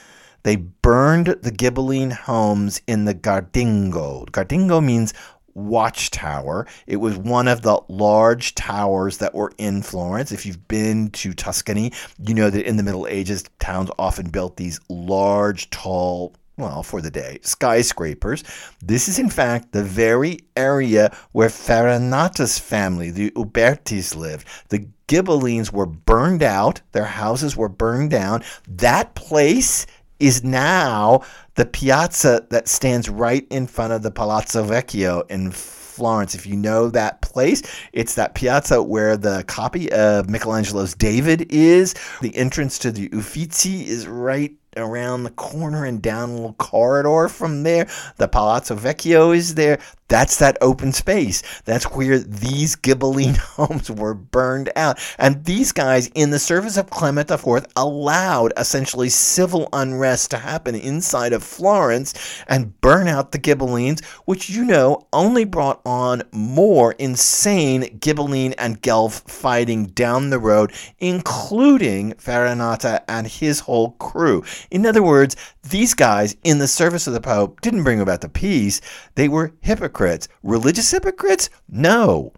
they 0.43 0.55
burned 0.55 1.27
the 1.27 1.51
Ghibelline 1.51 2.11
homes 2.11 2.81
in 2.87 3.05
the 3.05 3.13
Gardingo. 3.13 4.25
Gardingo 4.31 4.83
means 4.83 5.13
watchtower. 5.53 6.67
It 6.87 6.97
was 6.97 7.17
one 7.17 7.47
of 7.47 7.61
the 7.61 7.79
large 7.87 8.55
towers 8.55 9.17
that 9.17 9.33
were 9.33 9.51
in 9.57 9.81
Florence. 9.81 10.31
If 10.31 10.45
you've 10.45 10.67
been 10.67 11.09
to 11.11 11.33
Tuscany, 11.33 11.91
you 12.19 12.33
know 12.33 12.49
that 12.49 12.67
in 12.67 12.77
the 12.77 12.83
Middle 12.83 13.07
Ages, 13.07 13.43
towns 13.59 13.89
often 13.97 14.29
built 14.29 14.57
these 14.57 14.79
large, 14.89 15.69
tall, 15.69 16.35
well, 16.57 16.83
for 16.83 17.01
the 17.01 17.09
day, 17.09 17.39
skyscrapers. 17.41 18.43
This 18.81 19.07
is, 19.07 19.17
in 19.17 19.29
fact, 19.29 19.71
the 19.71 19.83
very 19.83 20.39
area 20.55 21.15
where 21.31 21.49
Farinata's 21.49 22.59
family, 22.59 23.09
the 23.09 23.31
Ubertis, 23.31 24.15
lived. 24.15 24.47
The 24.69 24.87
Ghibellines 25.07 25.73
were 25.73 25.87
burned 25.87 26.43
out, 26.43 26.81
their 26.91 27.05
houses 27.05 27.57
were 27.57 27.67
burned 27.67 28.11
down. 28.11 28.43
That 28.67 29.15
place 29.15 29.85
is 30.21 30.43
now 30.43 31.21
the 31.55 31.65
piazza 31.65 32.45
that 32.49 32.67
stands 32.67 33.09
right 33.09 33.45
in 33.49 33.67
front 33.67 33.91
of 33.91 34.03
the 34.03 34.11
Palazzo 34.11 34.63
Vecchio 34.63 35.29
in 35.29 35.51
Florence. 35.51 36.35
If 36.35 36.45
you 36.45 36.55
know 36.55 36.89
that 36.89 37.21
place, 37.21 37.61
it's 37.91 38.15
that 38.15 38.35
piazza 38.35 38.81
where 38.81 39.17
the 39.17 39.43
copy 39.47 39.91
of 39.91 40.29
Michelangelo's 40.29 40.93
David 40.93 41.51
is. 41.51 41.95
The 42.21 42.35
entrance 42.35 42.77
to 42.79 42.91
the 42.91 43.09
Uffizi 43.09 43.87
is 43.87 44.07
right 44.07 44.53
around 44.77 45.23
the 45.23 45.31
corner 45.31 45.85
and 45.85 46.01
down 46.01 46.29
a 46.29 46.33
little 46.33 46.53
corridor 46.53 47.27
from 47.27 47.63
there. 47.63 47.87
The 48.17 48.27
Palazzo 48.27 48.75
Vecchio 48.75 49.35
is 49.35 49.55
there. 49.55 49.79
That's 50.07 50.39
that 50.39 50.57
open 50.59 50.91
space. 50.91 51.41
That's 51.63 51.85
where 51.85 52.19
these 52.19 52.75
Ghibelline 52.75 53.37
homes 53.55 53.89
were 53.89 54.13
burned 54.13 54.69
out. 54.75 54.99
And 55.17 55.45
these 55.45 55.71
guys, 55.71 56.07
in 56.13 56.31
the 56.31 56.39
service 56.39 56.75
of 56.75 56.89
Clement 56.89 57.31
IV, 57.31 57.65
allowed 57.77 58.51
essentially 58.57 59.07
civil 59.07 59.69
unrest 59.71 60.31
to 60.31 60.37
happen 60.37 60.75
inside 60.75 61.31
of 61.31 61.43
Florence 61.43 62.13
and 62.49 62.79
burn 62.81 63.07
out 63.07 63.31
the 63.31 63.39
Ghibellines, 63.39 64.03
which 64.25 64.49
you 64.49 64.65
know 64.65 65.07
only 65.13 65.45
brought 65.45 65.79
on 65.85 66.23
more 66.33 66.91
insane 66.93 67.83
Ghibelline 67.99 68.53
and 68.57 68.81
Guelph 68.81 69.21
fighting 69.27 69.85
down 69.85 70.29
the 70.29 70.39
road, 70.39 70.73
including 70.99 72.15
Farinata 72.15 73.01
and 73.07 73.27
his 73.27 73.61
whole 73.61 73.91
crew. 73.91 74.43
In 74.69 74.85
other 74.85 75.03
words, 75.03 75.35
these 75.63 75.93
guys 75.93 76.35
in 76.43 76.59
the 76.59 76.67
service 76.67 77.07
of 77.07 77.13
the 77.13 77.21
Pope 77.21 77.61
didn't 77.61 77.83
bring 77.83 77.99
about 77.99 78.21
the 78.21 78.29
peace, 78.29 78.81
they 79.15 79.27
were 79.27 79.53
hypocrites. 79.61 80.27
Religious 80.43 80.91
hypocrites? 80.91 81.49
No. 81.67 82.33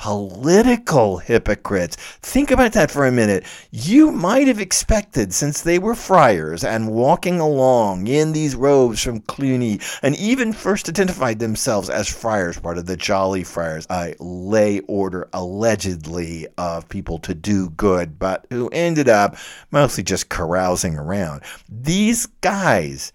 Political 0.00 1.18
hypocrites. 1.18 1.96
Think 2.22 2.52
about 2.52 2.72
that 2.74 2.88
for 2.88 3.04
a 3.04 3.10
minute. 3.10 3.44
You 3.72 4.12
might 4.12 4.46
have 4.46 4.60
expected, 4.60 5.34
since 5.34 5.60
they 5.60 5.80
were 5.80 5.96
friars 5.96 6.62
and 6.62 6.92
walking 6.92 7.40
along 7.40 8.06
in 8.06 8.30
these 8.30 8.54
robes 8.54 9.02
from 9.02 9.22
Cluny, 9.22 9.80
and 10.00 10.14
even 10.14 10.52
first 10.52 10.88
identified 10.88 11.40
themselves 11.40 11.90
as 11.90 12.08
friars, 12.08 12.60
part 12.60 12.78
of 12.78 12.86
the 12.86 12.96
Jolly 12.96 13.42
Friars, 13.42 13.88
a 13.90 14.14
lay 14.20 14.78
order 14.86 15.28
allegedly 15.32 16.46
of 16.56 16.88
people 16.88 17.18
to 17.18 17.34
do 17.34 17.70
good, 17.70 18.20
but 18.20 18.46
who 18.50 18.68
ended 18.68 19.08
up 19.08 19.36
mostly 19.72 20.04
just 20.04 20.28
carousing 20.28 20.96
around. 20.96 21.42
These 21.68 22.26
guys 22.40 23.12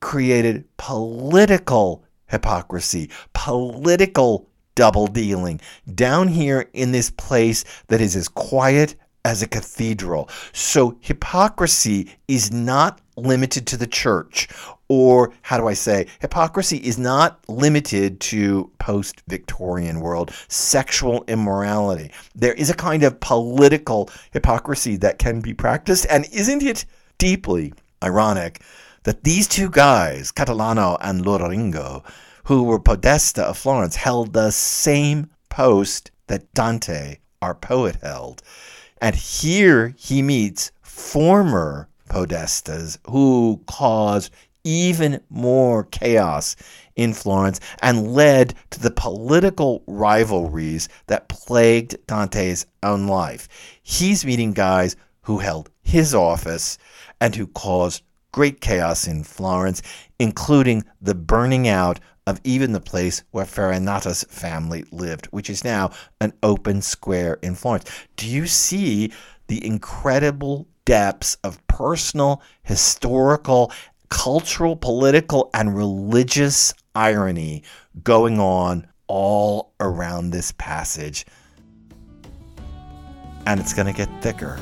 created 0.00 0.64
political 0.78 2.04
hypocrisy, 2.26 3.08
political 3.34 4.48
double 4.74 5.06
dealing 5.06 5.60
down 5.94 6.28
here 6.28 6.68
in 6.72 6.92
this 6.92 7.10
place 7.10 7.64
that 7.88 8.00
is 8.00 8.16
as 8.16 8.28
quiet 8.28 8.94
as 9.24 9.42
a 9.42 9.48
cathedral. 9.48 10.28
So 10.52 10.96
hypocrisy 11.00 12.10
is 12.28 12.52
not 12.52 13.00
limited 13.16 13.66
to 13.68 13.76
the 13.76 13.86
church. 13.86 14.48
Or 14.88 15.32
how 15.40 15.56
do 15.56 15.66
I 15.66 15.72
say? 15.72 16.06
Hypocrisy 16.20 16.76
is 16.76 16.98
not 16.98 17.40
limited 17.48 18.20
to 18.20 18.70
post 18.78 19.22
Victorian 19.28 20.00
world 20.00 20.30
sexual 20.48 21.24
immorality. 21.26 22.10
There 22.34 22.52
is 22.52 22.68
a 22.68 22.74
kind 22.74 23.02
of 23.02 23.18
political 23.20 24.10
hypocrisy 24.32 24.96
that 24.98 25.18
can 25.18 25.40
be 25.40 25.54
practiced. 25.54 26.06
And 26.10 26.26
isn't 26.32 26.62
it 26.62 26.84
deeply 27.16 27.72
ironic 28.02 28.60
that 29.04 29.24
these 29.24 29.48
two 29.48 29.70
guys, 29.70 30.32
Catalano 30.32 30.98
and 31.00 31.24
Loringo, 31.24 32.04
who 32.44 32.62
were 32.62 32.78
Podesta 32.78 33.42
of 33.42 33.58
Florence, 33.58 33.96
held 33.96 34.32
the 34.32 34.50
same 34.50 35.30
post 35.48 36.10
that 36.26 36.52
Dante, 36.54 37.18
our 37.42 37.54
poet, 37.54 37.96
held. 38.02 38.42
And 39.00 39.14
here 39.14 39.94
he 39.98 40.22
meets 40.22 40.72
former 40.82 41.88
Podestas 42.08 42.98
who 43.08 43.60
caused 43.66 44.32
even 44.64 45.20
more 45.28 45.84
chaos 45.84 46.56
in 46.96 47.12
Florence 47.12 47.60
and 47.82 48.14
led 48.14 48.54
to 48.70 48.80
the 48.80 48.90
political 48.90 49.82
rivalries 49.86 50.88
that 51.06 51.28
plagued 51.28 51.96
Dante's 52.06 52.66
own 52.82 53.06
life. 53.06 53.48
He's 53.82 54.24
meeting 54.24 54.52
guys 54.52 54.96
who 55.22 55.38
held 55.38 55.70
his 55.82 56.14
office 56.14 56.78
and 57.20 57.34
who 57.34 57.46
caused 57.48 58.02
great 58.32 58.60
chaos 58.60 59.06
in 59.06 59.22
Florence, 59.22 59.82
including 60.18 60.84
the 61.00 61.14
burning 61.14 61.68
out 61.68 62.00
of 62.26 62.40
even 62.44 62.72
the 62.72 62.80
place 62.80 63.22
where 63.30 63.44
Farinata's 63.44 64.24
family 64.24 64.84
lived, 64.90 65.26
which 65.26 65.50
is 65.50 65.64
now 65.64 65.90
an 66.20 66.32
open 66.42 66.80
square 66.80 67.38
in 67.42 67.54
Florence. 67.54 67.90
Do 68.16 68.28
you 68.28 68.46
see 68.46 69.12
the 69.48 69.64
incredible 69.64 70.66
depths 70.84 71.36
of 71.44 71.64
personal, 71.66 72.42
historical, 72.62 73.72
cultural, 74.08 74.76
political, 74.76 75.50
and 75.52 75.76
religious 75.76 76.72
irony 76.94 77.62
going 78.02 78.40
on 78.40 78.86
all 79.06 79.72
around 79.80 80.30
this 80.30 80.52
passage? 80.52 81.26
And 83.46 83.60
it's 83.60 83.74
going 83.74 83.86
to 83.86 83.92
get 83.92 84.08
thicker. 84.22 84.58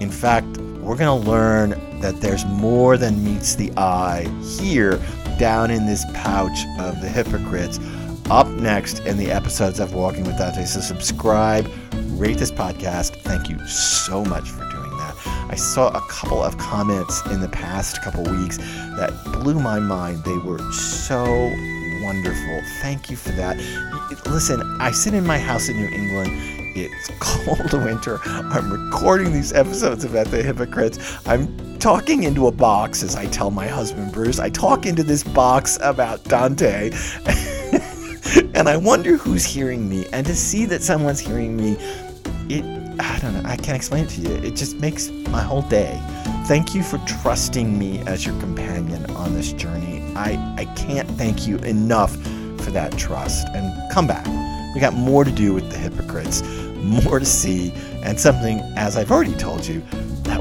In 0.00 0.10
fact, 0.10 0.58
we're 0.82 0.96
going 0.96 1.22
to 1.22 1.30
learn 1.30 2.00
that 2.00 2.20
there's 2.20 2.44
more 2.44 2.98
than 2.98 3.24
meets 3.24 3.54
the 3.54 3.72
eye 3.78 4.28
here 4.58 5.00
down 5.42 5.72
in 5.72 5.86
this 5.86 6.04
pouch 6.14 6.66
of 6.78 7.00
the 7.00 7.08
hypocrites 7.08 7.80
up 8.30 8.46
next 8.46 9.00
in 9.00 9.16
the 9.16 9.28
episodes 9.28 9.80
of 9.80 9.92
Walking 9.92 10.22
with 10.22 10.38
Dante. 10.38 10.64
So 10.64 10.78
subscribe, 10.78 11.68
rate 12.10 12.38
this 12.38 12.52
podcast. 12.52 13.16
Thank 13.22 13.48
you 13.48 13.58
so 13.66 14.24
much 14.24 14.48
for 14.48 14.60
doing 14.70 14.90
that. 14.98 15.16
I 15.50 15.56
saw 15.56 15.88
a 15.88 16.00
couple 16.02 16.40
of 16.40 16.56
comments 16.58 17.26
in 17.26 17.40
the 17.40 17.48
past 17.48 18.00
couple 18.02 18.22
weeks 18.22 18.58
that 18.58 19.10
blew 19.32 19.54
my 19.54 19.80
mind. 19.80 20.22
They 20.22 20.38
were 20.38 20.60
so 20.70 21.24
wonderful. 22.04 22.62
Thank 22.80 23.10
you 23.10 23.16
for 23.16 23.32
that. 23.32 23.56
Listen, 24.26 24.62
I 24.80 24.92
sit 24.92 25.12
in 25.12 25.26
my 25.26 25.40
house 25.40 25.68
in 25.68 25.76
New 25.76 25.88
England 25.88 26.30
it's 26.74 27.10
cold 27.20 27.72
winter. 27.84 28.20
I'm 28.24 28.72
recording 28.72 29.32
these 29.32 29.52
episodes 29.52 30.04
about 30.04 30.28
the 30.28 30.42
hypocrites. 30.42 31.18
I'm 31.26 31.71
talking 31.82 32.22
into 32.22 32.46
a 32.46 32.52
box, 32.52 33.02
as 33.02 33.16
I 33.16 33.26
tell 33.26 33.50
my 33.50 33.66
husband 33.66 34.12
Bruce. 34.12 34.38
I 34.38 34.50
talk 34.50 34.86
into 34.86 35.02
this 35.02 35.24
box 35.24 35.80
about 35.82 36.22
Dante. 36.22 36.92
and 38.54 38.68
I 38.68 38.76
wonder 38.76 39.16
who's 39.16 39.44
hearing 39.44 39.88
me. 39.88 40.06
And 40.12 40.24
to 40.28 40.34
see 40.36 40.64
that 40.66 40.80
someone's 40.80 41.18
hearing 41.18 41.56
me, 41.56 41.72
it, 42.48 42.62
I 43.00 43.18
don't 43.18 43.34
know, 43.34 43.42
I 43.44 43.56
can't 43.56 43.74
explain 43.74 44.04
it 44.04 44.10
to 44.10 44.20
you. 44.20 44.30
It 44.30 44.54
just 44.54 44.76
makes 44.76 45.10
my 45.10 45.42
whole 45.42 45.62
day. 45.62 46.00
Thank 46.46 46.72
you 46.72 46.84
for 46.84 46.98
trusting 46.98 47.76
me 47.76 47.98
as 48.06 48.24
your 48.24 48.38
companion 48.38 49.04
on 49.16 49.34
this 49.34 49.52
journey. 49.52 50.04
I, 50.14 50.34
I 50.56 50.66
can't 50.76 51.10
thank 51.10 51.48
you 51.48 51.56
enough 51.58 52.12
for 52.62 52.70
that 52.70 52.96
trust. 52.96 53.48
And 53.54 53.92
come 53.92 54.06
back. 54.06 54.24
We 54.72 54.80
got 54.80 54.94
more 54.94 55.24
to 55.24 55.32
do 55.32 55.52
with 55.52 55.68
the 55.68 55.78
hypocrites, 55.78 56.42
more 56.76 57.18
to 57.18 57.26
see, 57.26 57.72
and 58.04 58.20
something, 58.20 58.60
as 58.76 58.96
I've 58.96 59.10
already 59.10 59.34
told 59.34 59.66
you, 59.66 59.82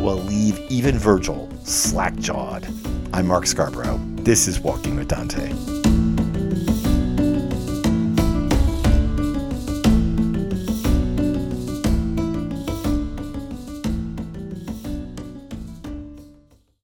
will 0.02 0.18
leave 0.18 0.60
even 0.72 0.98
Virgil 0.98 1.48
slack 1.64 2.16
jawed. 2.16 2.68
I'm 3.14 3.28
Mark 3.28 3.46
Scarborough. 3.46 4.00
This 4.16 4.48
is 4.48 4.60
Walking 4.60 4.96
with 4.96 5.10
Dante. 5.10 5.81